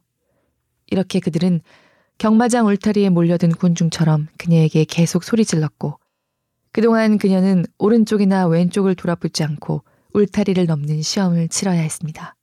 이렇게 0.86 1.20
그들은 1.20 1.62
경마장 2.20 2.68
울타리에 2.68 3.10
몰려든 3.10 3.50
군중처럼 3.52 4.28
그녀에게 4.38 4.86
계속 4.86 5.24
소리 5.24 5.44
질렀고 5.46 6.00
그동안 6.78 7.18
그녀는 7.18 7.66
오른쪽이나 7.80 8.46
왼쪽을 8.46 8.94
돌아보지 8.94 9.44
않고 9.44 9.84
울타리를 10.14 10.64
넘는 10.68 11.02
시험을 11.02 11.48
치러야 11.48 11.82
했습니다. 11.82 12.36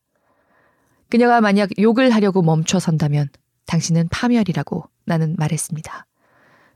그녀가 1.09 1.39
만약 1.39 1.69
욕을 1.79 2.13
하려고 2.13 2.41
멈춰 2.41 2.77
선다면 2.77 3.29
당신은 3.65 4.09
파멸이라고 4.09 4.89
나는 5.05 5.37
말했습니다. 5.37 6.05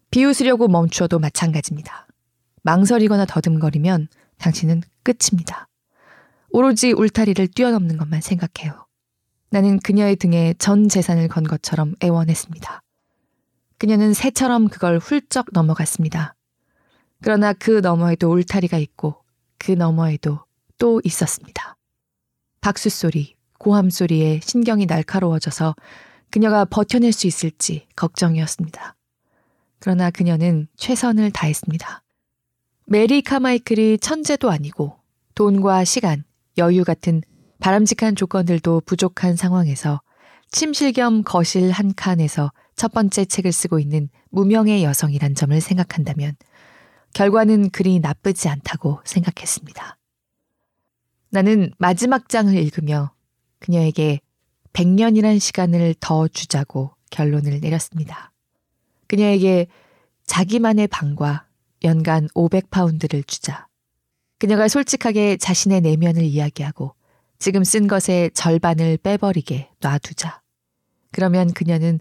비웃으려고 0.10 0.70
멈추어도 0.70 1.20
마찬가지입니다. 1.20 2.08
망설이거나 2.64 3.26
더듬거리면 3.26 4.08
당신은 4.38 4.82
끝입니다. 5.04 5.68
오로지 6.52 6.94
울타리를 6.94 7.46
뛰어넘는 7.50 7.98
것만 7.98 8.22
생각해요. 8.22 8.88
나는 9.50 9.80
그녀의 9.80 10.16
등에 10.16 10.54
전 10.60 10.88
재산을 10.88 11.28
건 11.28 11.44
것처럼 11.44 11.96
애원했습니다. 12.02 12.82
그녀는 13.78 14.14
새처럼 14.14 14.70
그걸 14.70 14.98
훌쩍 14.98 15.48
넘어갔습니다. 15.52 16.36
그러나 17.22 17.54
그 17.54 17.80
너머에도 17.80 18.32
울타리가 18.32 18.78
있고 18.78 19.24
그 19.58 19.72
너머에도 19.72 20.40
또 20.78 21.02
있었습니다. 21.04 21.76
박수 22.62 22.90
소리, 22.90 23.36
고함 23.58 23.90
소리에 23.90 24.40
신경이 24.42 24.86
날카로워져서 24.86 25.76
그녀가 26.32 26.66
버텨낼 26.66 27.12
수 27.12 27.28
있을지 27.28 27.88
걱정이었습니다. 27.96 28.96
그러나 29.80 30.10
그녀는 30.12 30.68
최선을 30.78 31.32
다했습니다. 31.32 32.04
메리 32.86 33.22
카마이클이 33.22 34.00
천재도 34.00 34.50
아니고 34.50 34.98
돈과 35.36 35.84
시간, 35.86 36.24
여유 36.58 36.84
같은 36.84 37.22
바람직한 37.60 38.16
조건들도 38.16 38.82
부족한 38.86 39.36
상황에서 39.36 40.02
침실 40.52 40.94
겸 40.94 41.24
거실 41.24 41.72
한 41.72 41.94
칸에서 41.94 42.52
첫 42.76 42.92
번째 42.94 43.26
책을 43.26 43.52
쓰고 43.52 43.80
있는 43.80 44.10
무명의 44.32 44.84
여성이란 44.84 45.36
점을 45.36 45.60
생각한다면 45.60 46.36
결과는 47.14 47.70
그리 47.72 48.00
나쁘지 48.00 48.50
않다고 48.50 49.02
생각했습니다. 49.04 49.98
나는 51.30 51.72
마지막 51.78 52.30
장을 52.30 52.54
읽으며 52.56 53.14
그녀에게 53.60 54.20
100년이란 54.74 55.40
시간을 55.40 55.96
더 56.00 56.28
주자고 56.28 56.94
결론을 57.12 57.60
내렸습니다. 57.60 58.32
그녀에게 59.08 59.68
자기만의 60.26 60.88
방과 60.88 61.48
연간 61.84 62.28
500파운드를 62.36 63.26
주자. 63.28 63.68
그녀가 64.38 64.68
솔직하게 64.68 65.38
자신의 65.38 65.82
내면을 65.82 66.24
이야기하고 66.24 66.94
지금 67.40 67.64
쓴 67.64 67.88
것의 67.88 68.32
절반을 68.34 68.98
빼버리게 68.98 69.70
놔두자. 69.82 70.42
그러면 71.12 71.52
그녀는 71.54 72.00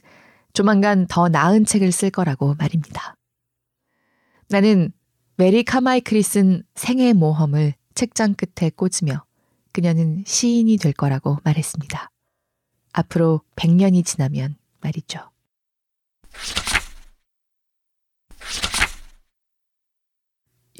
조만간 0.52 1.06
더 1.06 1.28
나은 1.28 1.64
책을 1.64 1.92
쓸 1.92 2.10
거라고 2.10 2.54
말입니다. 2.54 3.16
나는 4.48 4.92
메리 5.38 5.62
카마이클이 5.62 6.20
쓴 6.22 6.64
생애 6.74 7.12
모험을 7.12 7.74
책장 7.94 8.34
끝에 8.34 8.70
꽂으며 8.70 9.24
그녀는 9.72 10.24
시인이 10.26 10.76
될 10.78 10.92
거라고 10.92 11.38
말했습니다. 11.44 12.10
앞으로 12.92 13.42
100년이 13.54 14.04
지나면 14.04 14.56
말이죠. 14.80 15.30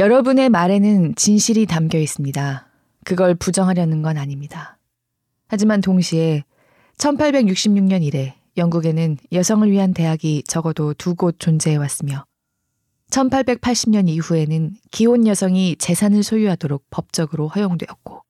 여러분의 0.01 0.49
말에는 0.49 1.15
진실이 1.15 1.67
담겨 1.67 1.99
있습니다. 1.99 2.69
그걸 3.05 3.37
부정하려는 3.37 4.03
건 4.03 4.17
아닙니다. 4.17 4.79
하지만 5.47 5.81
동시에 5.81 6.43
1866년 6.99 8.03
이래 8.03 8.37
영국에는 8.57 9.19
여성을 9.33 9.71
위한 9.71 9.95
대학이 9.95 10.43
적어도 10.49 10.95
두 10.95 11.15
곳 11.15 11.39
존재해 11.39 11.77
왔으며 11.77 12.25
1880년 13.11 14.09
이후에는 14.09 14.75
기혼 14.91 15.27
여성이 15.27 15.77
재산을 15.77 16.23
소유하도록 16.23 16.85
법적으로 16.91 17.49
허용되었고 17.49 18.23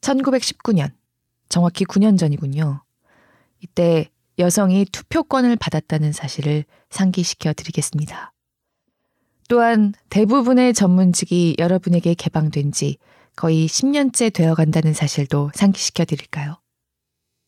1919년, 0.00 0.92
정확히 1.48 1.84
9년 1.84 2.18
전이군요. 2.18 2.82
이때 3.60 4.10
여성이 4.38 4.84
투표권을 4.84 5.56
받았다는 5.56 6.12
사실을 6.12 6.64
상기시켜 6.90 7.52
드리겠습니다. 7.52 8.32
또한 9.48 9.92
대부분의 10.10 10.74
전문직이 10.74 11.56
여러분에게 11.58 12.14
개방된 12.14 12.72
지 12.72 12.98
거의 13.36 13.66
10년째 13.66 14.32
되어 14.32 14.54
간다는 14.54 14.94
사실도 14.94 15.50
상기시켜 15.54 16.04
드릴까요? 16.04 16.60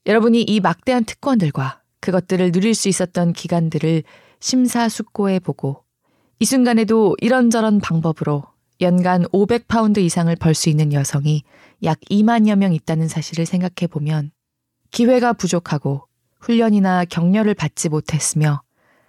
여러분이 0.07 0.43
이 0.43 0.61
막대한 0.61 1.05
특권들과 1.05 1.82
그것들을 2.01 2.53
누릴 2.53 2.74
수 2.74 2.89
있었던 2.89 3.32
기간들을 3.32 4.05
심사숙고해 4.41 5.41
보고 5.41 5.86
이 6.39 6.45
순간에도 6.45 7.16
이런저런 7.20 7.80
방법으로 7.80 8.45
연간 8.82 9.22
500파운드 9.24 9.99
이상을 9.99 10.34
벌 10.37 10.55
수 10.55 10.68
있는 10.68 10.93
여성이 10.93 11.43
약 11.82 11.99
2만여 12.11 12.57
명 12.57 12.74
있다는 12.74 13.09
사실을 13.09 13.47
생각해 13.47 13.87
보면 13.91 14.32
기회가 14.91 15.32
부족하고 15.32 16.07
훈련이나 16.41 17.07
격려를 17.07 17.55
받지 17.55 17.89
못했으며 17.89 18.61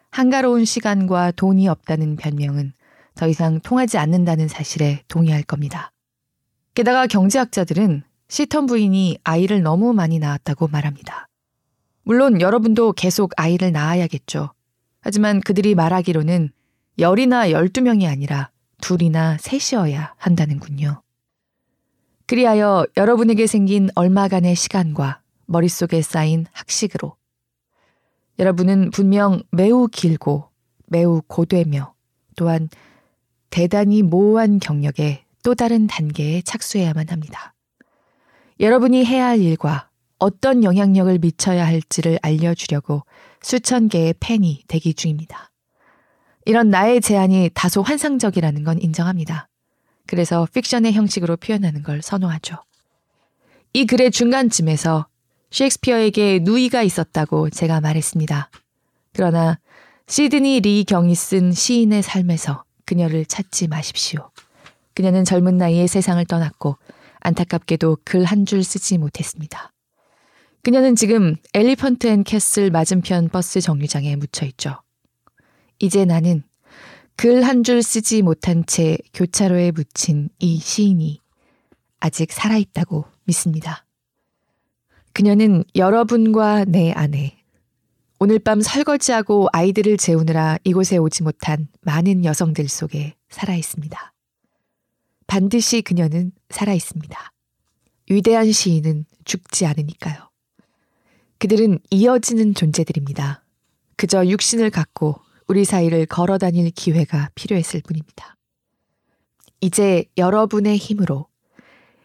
한가로운 0.09 0.63
시간과 0.63 1.31
돈이 1.31 1.67
없다는 1.67 2.15
변명은 2.15 2.73
더 3.15 3.27
이상 3.27 3.59
통하지 3.59 3.97
않는다는 3.97 4.47
사실에 4.47 5.03
동의할 5.09 5.43
겁니다. 5.43 5.91
게다가 6.75 7.07
경제학자들은 7.07 8.03
시턴 8.29 8.67
부인이 8.67 9.19
아이를 9.23 9.61
너무 9.63 9.93
많이 9.93 10.19
낳았다고 10.19 10.67
말합니다. 10.69 11.27
물론 12.03 12.39
여러분도 12.39 12.93
계속 12.93 13.31
아이를 13.35 13.73
낳아야겠죠. 13.73 14.53
하지만 15.01 15.41
그들이 15.41 15.75
말하기로는 15.75 16.51
열이나 16.99 17.51
열두 17.51 17.81
명이 17.81 18.07
아니라 18.07 18.49
둘이나 18.81 19.37
셋이어야 19.39 20.13
한다는군요. 20.17 21.01
그리하여 22.25 22.85
여러분에게 22.97 23.47
생긴 23.47 23.89
얼마간의 23.95 24.55
시간과 24.55 25.21
머릿속에 25.45 26.01
쌓인 26.01 26.45
학식으로 26.51 27.15
여러분은 28.39 28.91
분명 28.91 29.41
매우 29.51 29.87
길고 29.87 30.49
매우 30.87 31.21
고되며 31.25 31.93
또한 32.35 32.69
대단히 33.49 34.03
모호한 34.03 34.59
경력의 34.59 35.23
또 35.43 35.55
다른 35.55 35.87
단계에 35.87 36.41
착수해야만 36.41 37.07
합니다. 37.09 37.53
여러분이 38.59 39.05
해야 39.05 39.27
할 39.27 39.39
일과 39.39 39.89
어떤 40.19 40.63
영향력을 40.63 41.17
미쳐야 41.19 41.65
할지를 41.65 42.19
알려주려고 42.21 43.03
수천 43.41 43.87
개의 43.87 44.15
펜이 44.19 44.63
대기 44.67 44.93
중입니다. 44.93 45.51
이런 46.47 46.69
나의 46.69 47.01
제안이 47.01 47.49
다소 47.53 47.81
환상적이라는 47.81 48.63
건 48.63 48.81
인정합니다. 48.81 49.49
그래서 50.05 50.47
픽션의 50.53 50.93
형식으로 50.93 51.35
표현하는 51.35 51.83
걸 51.83 52.01
선호하죠. 52.01 52.55
이 53.73 53.85
글의 53.85 54.11
중간쯤에서 54.11 55.07
셰익스피어에게 55.51 56.39
누이가 56.43 56.83
있었다고 56.83 57.49
제가 57.49 57.81
말했습니다. 57.81 58.49
그러나 59.11 59.59
시드니 60.07 60.61
리 60.61 60.85
경이 60.85 61.15
쓴 61.15 61.51
시인의 61.51 62.01
삶에서 62.01 62.63
그녀를 62.85 63.25
찾지 63.25 63.67
마십시오. 63.67 64.31
그녀는 64.95 65.25
젊은 65.25 65.57
나이에 65.57 65.85
세상을 65.85 66.23
떠났고 66.27 66.77
안타깝게도 67.19 67.97
글 68.05 68.23
한 68.23 68.45
줄 68.45 68.63
쓰지 68.63 68.97
못했습니다. 68.97 69.73
그녀는 70.63 70.95
지금 70.95 71.35
엘리펀트 71.53 72.07
앤 72.07 72.23
캐슬 72.23 72.71
맞은편 72.71 73.27
버스 73.27 73.59
정류장에 73.59 74.15
묻혀 74.15 74.45
있죠. 74.45 74.77
이제 75.79 76.05
나는 76.05 76.43
글 77.15 77.43
한 77.43 77.63
줄 77.63 77.81
쓰지 77.81 78.21
못한 78.21 78.65
채 78.65 78.97
교차로에 79.13 79.71
묻힌 79.71 80.29
이 80.39 80.57
시인이 80.59 81.19
아직 81.99 82.31
살아있다고 82.31 83.05
믿습니다. 83.25 83.85
그녀는 85.13 85.63
여러분과 85.75 86.65
내 86.65 86.91
아내, 86.91 87.35
오늘 88.19 88.37
밤 88.39 88.61
설거지하고 88.61 89.47
아이들을 89.51 89.97
재우느라 89.97 90.57
이곳에 90.63 90.97
오지 90.97 91.23
못한 91.23 91.67
많은 91.81 92.23
여성들 92.23 92.67
속에 92.67 93.15
살아 93.29 93.55
있습니다. 93.55 94.13
반드시 95.25 95.81
그녀는 95.81 96.31
살아 96.49 96.73
있습니다. 96.73 97.31
위대한 98.09 98.51
시인은 98.51 99.05
죽지 99.25 99.65
않으니까요. 99.65 100.29
그들은 101.39 101.79
이어지는 101.91 102.53
존재들입니다. 102.53 103.43
그저 103.95 104.25
육신을 104.25 104.69
갖고 104.69 105.19
우리 105.47 105.63
사이를 105.65 106.05
걸어 106.05 106.37
다닐 106.37 106.69
기회가 106.71 107.29
필요했을 107.35 107.81
뿐입니다. 107.81 108.35
이제 109.61 110.05
여러분의 110.17 110.77
힘으로 110.77 111.27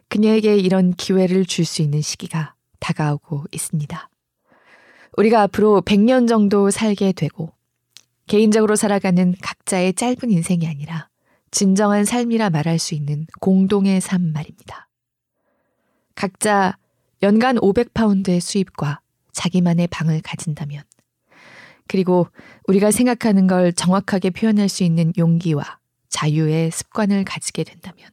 그녀에게 0.09 0.57
이런 0.57 0.93
기회를 0.93 1.45
줄 1.45 1.65
수 1.65 1.83
있는 1.83 2.01
시기가 2.01 2.55
다가오고 2.81 3.45
있습니다. 3.53 4.09
우리가 5.17 5.43
앞으로 5.43 5.83
100년 5.83 6.29
정도 6.29 6.71
살게 6.71 7.13
되고 7.13 7.53
개인적으로 8.27 8.77
살아가는 8.77 9.35
각자의 9.43 9.95
짧은 9.95 10.31
인생이 10.31 10.67
아니라 10.67 11.09
진정한 11.51 12.05
삶이라 12.05 12.51
말할 12.51 12.79
수 12.79 12.95
있는 12.95 13.27
공동의 13.41 14.01
삶 14.01 14.33
말입니다. 14.33 14.89
각자 16.15 16.79
연간 17.23 17.57
500파운드의 17.57 18.41
수입과 18.41 19.01
자기만의 19.33 19.89
방을 19.89 20.23
가진다면, 20.23 20.83
그리고 21.89 22.29
우리가 22.69 22.91
생각하는 22.91 23.47
걸 23.47 23.73
정확하게 23.73 24.31
표현할 24.31 24.69
수 24.69 24.85
있는 24.85 25.13
용기와 25.19 25.79
자유의 26.09 26.71
습관을 26.71 27.25
가지게 27.25 27.65
된다면, 27.65 28.09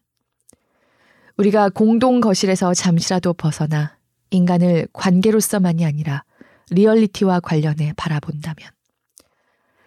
우리가 1.38 1.70
공동 1.70 2.20
거실에서 2.20 2.74
잠시라도 2.74 3.34
벗어나 3.34 3.98
인간을 4.32 4.88
관계로서만이 4.94 5.86
아니라 5.86 6.24
리얼리티와 6.72 7.40
관련해 7.40 7.94
바라본다면, 7.96 8.70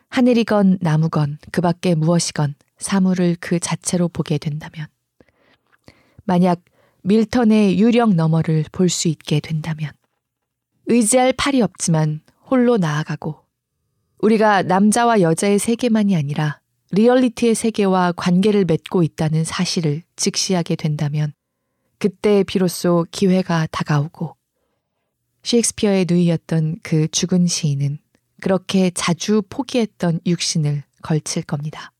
하늘이건 0.08 0.78
나무건 0.80 1.38
그 1.52 1.60
밖에 1.60 1.94
무엇이건 1.94 2.54
사물을 2.78 3.36
그 3.40 3.60
자체로 3.60 4.08
보게 4.08 4.38
된다면, 4.38 4.86
만약 6.24 6.60
밀턴의 7.02 7.78
유령 7.80 8.16
너머를 8.16 8.64
볼 8.72 8.88
수 8.88 9.08
있게 9.08 9.40
된다면, 9.40 9.90
의지할 10.86 11.32
팔이 11.32 11.62
없지만 11.62 12.20
홀로 12.50 12.76
나아가고, 12.76 13.41
우리가 14.22 14.62
남자와 14.62 15.20
여자의 15.20 15.58
세계만이 15.58 16.14
아니라 16.14 16.60
리얼리티의 16.92 17.56
세계와 17.56 18.12
관계를 18.12 18.64
맺고 18.64 19.02
있다는 19.02 19.42
사실을 19.42 20.02
직시하게 20.14 20.76
된다면, 20.76 21.32
그때 21.98 22.44
비로소 22.44 23.04
기회가 23.10 23.66
다가오고, 23.72 24.36
셰익스피어의 25.42 26.06
누이였던 26.08 26.76
그 26.84 27.08
죽은 27.08 27.48
시인은 27.48 27.98
그렇게 28.40 28.90
자주 28.90 29.42
포기했던 29.48 30.20
육신을 30.24 30.84
걸칠 31.02 31.42
겁니다. 31.42 31.90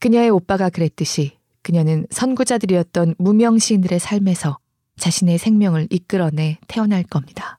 그녀의 0.00 0.30
오빠가 0.30 0.70
그랬듯이 0.70 1.36
그녀는 1.60 2.06
선구자들이었던 2.10 3.16
무명 3.18 3.58
시인들의 3.58 3.98
삶에서 3.98 4.58
자신의 4.96 5.36
생명을 5.36 5.88
이끌어내 5.90 6.58
태어날 6.68 7.02
겁니다. 7.02 7.58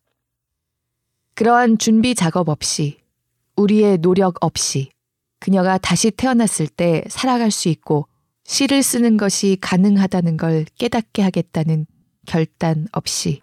그러한 1.35 1.77
준비 1.77 2.15
작업 2.15 2.49
없이 2.49 2.99
우리의 3.59 3.97
노력 3.97 4.37
없이 4.43 4.89
그녀가 5.39 5.77
다시 5.77 6.11
태어났을 6.11 6.67
때 6.67 7.03
살아갈 7.09 7.51
수 7.51 7.69
있고 7.69 8.07
시를 8.45 8.81
쓰는 8.81 9.17
것이 9.17 9.57
가능하다는 9.59 10.37
걸 10.37 10.65
깨닫게 10.77 11.21
하겠다는 11.21 11.85
결단 12.25 12.87
없이 12.91 13.41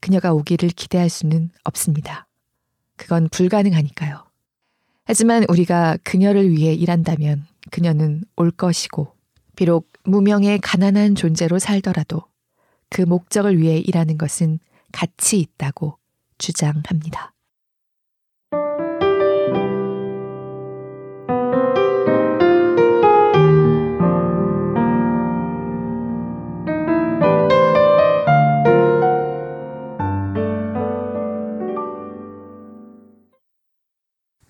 그녀가 0.00 0.32
오기를 0.32 0.70
기대할 0.70 1.08
수는 1.08 1.50
없습니다. 1.64 2.26
그건 2.96 3.28
불가능하니까요. 3.28 4.24
하지만 5.04 5.44
우리가 5.48 5.98
그녀를 6.02 6.50
위해 6.50 6.72
일한다면 6.74 7.46
그녀는 7.70 8.24
올 8.36 8.50
것이고, 8.50 9.14
비록 9.56 9.92
무명의 10.04 10.58
가난한 10.60 11.14
존재로 11.14 11.58
살더라도 11.58 12.22
그 12.90 13.02
목적을 13.02 13.58
위해 13.58 13.78
일하는 13.78 14.18
것은 14.18 14.58
가치 14.92 15.38
있다고 15.38 15.98
주장합니다. 16.38 17.31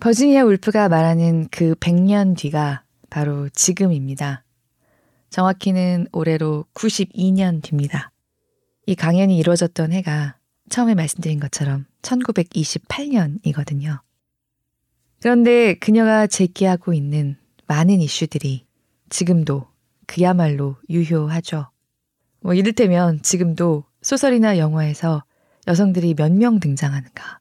버지니아 0.03 0.45
울프가 0.47 0.89
말하는 0.89 1.47
그 1.53 1.77
100년 1.77 2.37
뒤가 2.37 2.83
바로 3.09 3.49
지금입니다. 3.51 4.43
정확히는 5.31 6.09
올해로 6.11 6.65
92년 6.75 7.63
뒤입니다. 7.63 8.11
이 8.87 8.97
강연이 8.97 9.39
이루어졌던 9.39 9.93
해가 9.93 10.39
처음에 10.71 10.97
말씀드린 10.97 11.39
것처럼 11.39 11.87
1928년이거든요. 12.03 14.01
그런데 15.21 15.75
그녀가 15.75 16.27
제기하고 16.27 16.93
있는 16.95 17.37
많은 17.69 18.01
이슈들이 18.01 18.67
지금도 19.09 19.69
그야말로 20.09 20.79
유효하죠. 20.91 21.71
뭐 22.41 22.55
이를테면 22.55 23.23
지금도 23.23 23.85
소설이나 24.03 24.59
영화에서 24.59 25.23
여성들이 25.69 26.15
몇 26.15 26.33
명 26.33 26.59
등장하는가. 26.59 27.39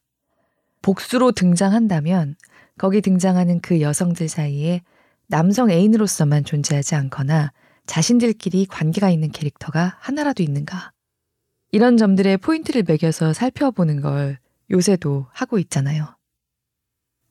복수로 0.83 1.31
등장한다면 1.31 2.35
거기 2.81 2.99
등장하는 2.99 3.59
그 3.59 3.79
여성들 3.79 4.27
사이에 4.27 4.81
남성 5.27 5.69
애인으로서만 5.69 6.43
존재하지 6.43 6.95
않거나 6.95 7.51
자신들끼리 7.85 8.65
관계가 8.65 9.11
있는 9.11 9.29
캐릭터가 9.29 9.97
하나라도 9.99 10.41
있는가. 10.41 10.91
이런 11.71 11.95
점들의 11.95 12.37
포인트를 12.37 12.81
매겨서 12.87 13.33
살펴보는 13.33 14.01
걸 14.01 14.39
요새도 14.71 15.27
하고 15.29 15.59
있잖아요. 15.59 16.17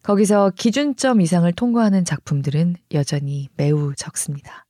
거기서 0.04 0.52
기준점 0.54 1.20
이상을 1.20 1.52
통과하는 1.54 2.04
작품들은 2.04 2.76
여전히 2.92 3.48
매우 3.56 3.92
적습니다. 3.96 4.64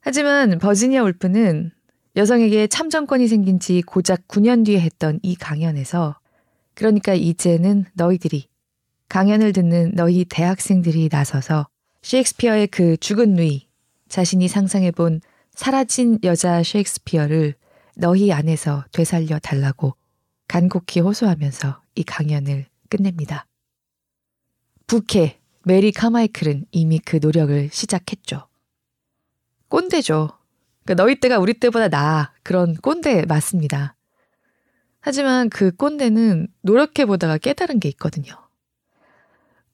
하지만 0.00 0.58
버지니아 0.60 1.02
울프는 1.02 1.72
여성에게 2.16 2.68
참정권이 2.68 3.28
생긴 3.28 3.60
지 3.60 3.82
고작 3.82 4.26
9년 4.28 4.64
뒤에 4.64 4.80
했던 4.80 5.20
이 5.22 5.34
강연에서 5.34 6.18
그러니까 6.72 7.12
이제는 7.12 7.84
너희들이 7.92 8.50
강연을 9.12 9.52
듣는 9.52 9.92
너희 9.94 10.24
대학생들이 10.24 11.10
나서서 11.12 11.68
셰익스피어의 12.00 12.68
그 12.68 12.96
죽은 12.96 13.34
누이, 13.34 13.68
자신이 14.08 14.48
상상해본 14.48 15.20
사라진 15.52 16.18
여자 16.24 16.62
셰익스피어를 16.62 17.54
너희 17.94 18.32
안에서 18.32 18.86
되살려 18.90 19.38
달라고 19.38 19.96
간곡히 20.48 21.00
호소하면서 21.00 21.82
이 21.96 22.04
강연을 22.04 22.64
끝냅니다. 22.88 23.46
부캐, 24.86 25.38
메리 25.64 25.92
카마이클은 25.92 26.64
이미 26.70 26.98
그 26.98 27.18
노력을 27.20 27.68
시작했죠. 27.70 28.48
꼰대죠. 29.68 30.30
그러니까 30.84 31.04
너희 31.04 31.20
때가 31.20 31.38
우리 31.38 31.52
때보다 31.52 31.88
나아. 31.88 32.32
그런 32.42 32.74
꼰대 32.76 33.26
맞습니다. 33.26 33.94
하지만 35.00 35.50
그 35.50 35.70
꼰대는 35.70 36.48
노력해보다가 36.62 37.36
깨달은 37.36 37.78
게 37.78 37.90
있거든요. 37.90 38.41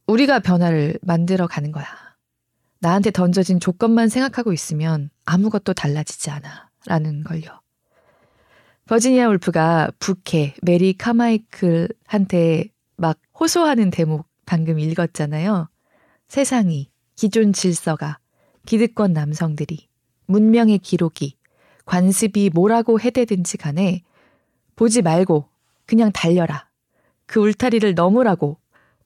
우리가 0.08 0.40
변화를 0.40 0.98
만들어 1.02 1.46
가는 1.46 1.70
거야. 1.70 1.86
나한테 2.80 3.10
던져진 3.10 3.60
조건만 3.60 4.08
생각하고 4.08 4.52
있으면 4.52 5.10
아무것도 5.24 5.74
달라지지 5.74 6.30
않아. 6.30 6.70
라는 6.86 7.22
걸요. 7.22 7.60
버지니아 8.86 9.28
울프가 9.28 9.90
부캐, 9.98 10.54
메리 10.62 10.96
카마이클한테 10.96 12.70
막 12.96 13.18
호소하는 13.38 13.90
대목 13.90 14.26
방금 14.46 14.78
읽었잖아요. 14.78 15.68
세상이, 16.28 16.90
기존 17.14 17.52
질서가, 17.52 18.18
기득권 18.64 19.12
남성들이, 19.12 19.88
문명의 20.24 20.78
기록이, 20.78 21.36
관습이 21.84 22.50
뭐라고 22.54 22.98
해대든지 22.98 23.58
간에 23.58 24.02
보지 24.76 25.02
말고 25.02 25.48
그냥 25.84 26.10
달려라. 26.12 26.68
그 27.26 27.40
울타리를 27.40 27.94
넘으라고. 27.94 28.58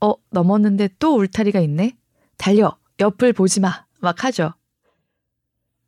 어, 0.03 0.15
넘었는데 0.31 0.91
또 0.99 1.17
울타리가 1.17 1.61
있네? 1.61 1.97
달려. 2.37 2.77
옆을 3.01 3.33
보지 3.33 3.61
마. 3.61 3.87
막 4.01 4.25
하죠. 4.25 4.53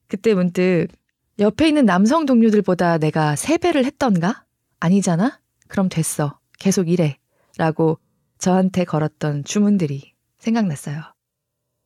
그때 0.09 0.35
문득 0.35 0.89
옆에 1.39 1.69
있는 1.69 1.85
남성 1.85 2.27
동료들보다 2.27 2.99
내가 2.99 3.35
세배를 3.37 3.85
했던가? 3.85 4.45
아니잖아? 4.81 5.41
그럼 5.69 5.89
됐어. 5.89 6.39
계속 6.59 6.89
이래. 6.89 7.19
라고 7.59 7.99
저한테 8.39 8.85
걸었던 8.85 9.45
주문들이 9.45 10.15
생각났어요. 10.39 11.03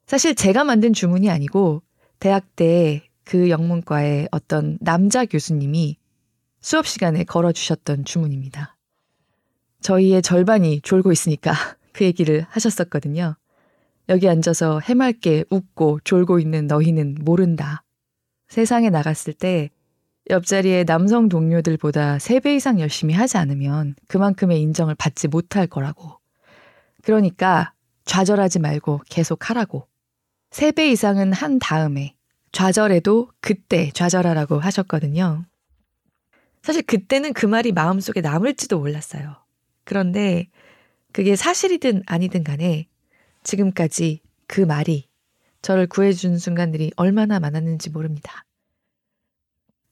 사실 0.06 0.34
제가 0.34 0.64
만든 0.64 0.92
주문이 0.92 1.30
아니고 1.30 1.82
대학 2.18 2.54
때 2.56 3.08
그 3.28 3.50
영문과의 3.50 4.28
어떤 4.32 4.78
남자 4.80 5.26
교수님이 5.26 5.98
수업 6.62 6.86
시간에 6.86 7.24
걸어주셨던 7.24 8.06
주문입니다. 8.06 8.78
저희의 9.82 10.22
절반이 10.22 10.80
졸고 10.80 11.12
있으니까 11.12 11.52
그 11.98 12.04
얘기를 12.04 12.46
하셨었거든요. 12.50 13.34
여기 14.08 14.28
앉아서 14.28 14.78
해맑게 14.78 15.46
웃고 15.50 15.98
졸고 16.04 16.38
있는 16.38 16.68
너희는 16.68 17.16
모른다. 17.22 17.82
세상에 18.46 18.88
나갔을 18.88 19.32
때 19.32 19.68
옆자리의 20.30 20.84
남성 20.84 21.28
동료들보다 21.28 22.18
3배 22.18 22.54
이상 22.54 22.78
열심히 22.78 23.14
하지 23.14 23.36
않으면 23.36 23.96
그만큼의 24.06 24.62
인정을 24.62 24.94
받지 24.94 25.26
못할 25.26 25.66
거라고. 25.66 26.20
그러니까 27.02 27.72
좌절하지 28.04 28.60
말고 28.60 29.00
계속 29.10 29.50
하라고. 29.50 29.88
3배 30.50 30.92
이상은 30.92 31.32
한 31.32 31.58
다음에 31.58 32.14
좌절해도 32.52 33.32
그때 33.40 33.90
좌절하라고 33.92 34.60
하셨거든요. 34.60 35.46
사실 36.62 36.82
그때는 36.82 37.32
그 37.32 37.44
말이 37.46 37.72
마음속에 37.72 38.20
남을지도 38.20 38.78
몰랐어요. 38.78 39.34
그런데 39.82 40.48
그게 41.12 41.36
사실이든 41.36 42.02
아니든 42.06 42.44
간에 42.44 42.86
지금까지 43.42 44.20
그 44.46 44.60
말이 44.60 45.08
저를 45.62 45.86
구해준 45.86 46.38
순간들이 46.38 46.92
얼마나 46.96 47.40
많았는지 47.40 47.90
모릅니다. 47.90 48.44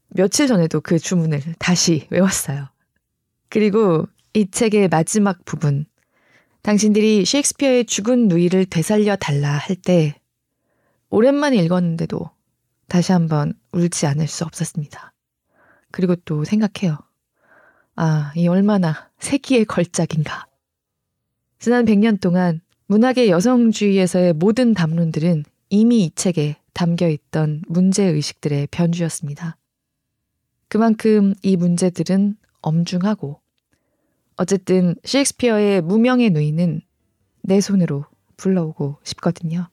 며칠 0.09 0.47
전에도 0.47 0.81
그 0.81 0.99
주문을 0.99 1.41
다시 1.59 2.07
외웠어요. 2.11 2.69
그리고 3.49 4.07
이 4.35 4.51
책의 4.51 4.89
마지막 4.89 5.45
부분, 5.45 5.87
당신들이 6.63 7.25
셰익스피어의 7.25 7.87
죽은 7.87 8.29
누이를 8.29 8.67
되살려 8.67 9.17
달라 9.17 9.51
할 9.57 9.77
때 9.77 10.21
오랜만에 11.11 11.57
읽었는데도 11.59 12.31
다시 12.89 13.13
한번 13.13 13.55
울지 13.73 14.07
않을 14.07 14.27
수 14.27 14.45
없었습니다. 14.45 15.13
그리고 15.93 16.17
또 16.17 16.45
생각해요. 16.45 16.99
아, 17.95 18.33
이 18.37 18.49
얼마나 18.49 19.11
세기의 19.19 19.65
걸작인가. 19.65 20.47
지난 21.59 21.85
100년 21.85 22.21
동안 22.21 22.61
문학의 22.87 23.31
여성주의에서의 23.31 24.35
모든 24.35 24.75
담론들은 24.75 25.45
이미 25.71 26.05
이 26.05 26.11
책에 26.15 26.57
담겨 26.73 27.09
있던 27.09 27.63
문제의식들의 27.69 28.69
변주였습니다. 28.71 29.57
그만큼 30.69 31.35
이 31.43 31.57
문제들은 31.57 32.37
엄중하고 32.61 33.41
어쨌든 34.37 34.95
셰익스피어의 35.05 35.81
무명의 35.81 36.31
누이는 36.31 36.83
내 37.43 37.61
손으로 37.61 38.05
불러오고 38.37 38.99
싶거든요. 39.03 39.69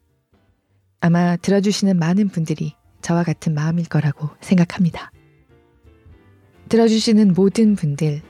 아마 1.02 1.36
들어주시는 1.36 1.98
많은 1.98 2.30
분들이 2.30 2.74
저와 3.02 3.24
같은 3.24 3.54
마음일 3.54 3.90
거라고 3.90 4.30
생각합니다. 4.40 5.12
들어주시는 6.70 7.34
모든 7.34 7.76
분들 7.76 8.22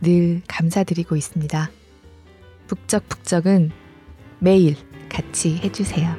늘 0.00 0.42
감사드리고 0.46 1.16
있습니다. 1.16 1.81
북적북적은 2.72 3.70
매일 4.38 4.76
같이 5.10 5.58
해주세요. 5.58 6.16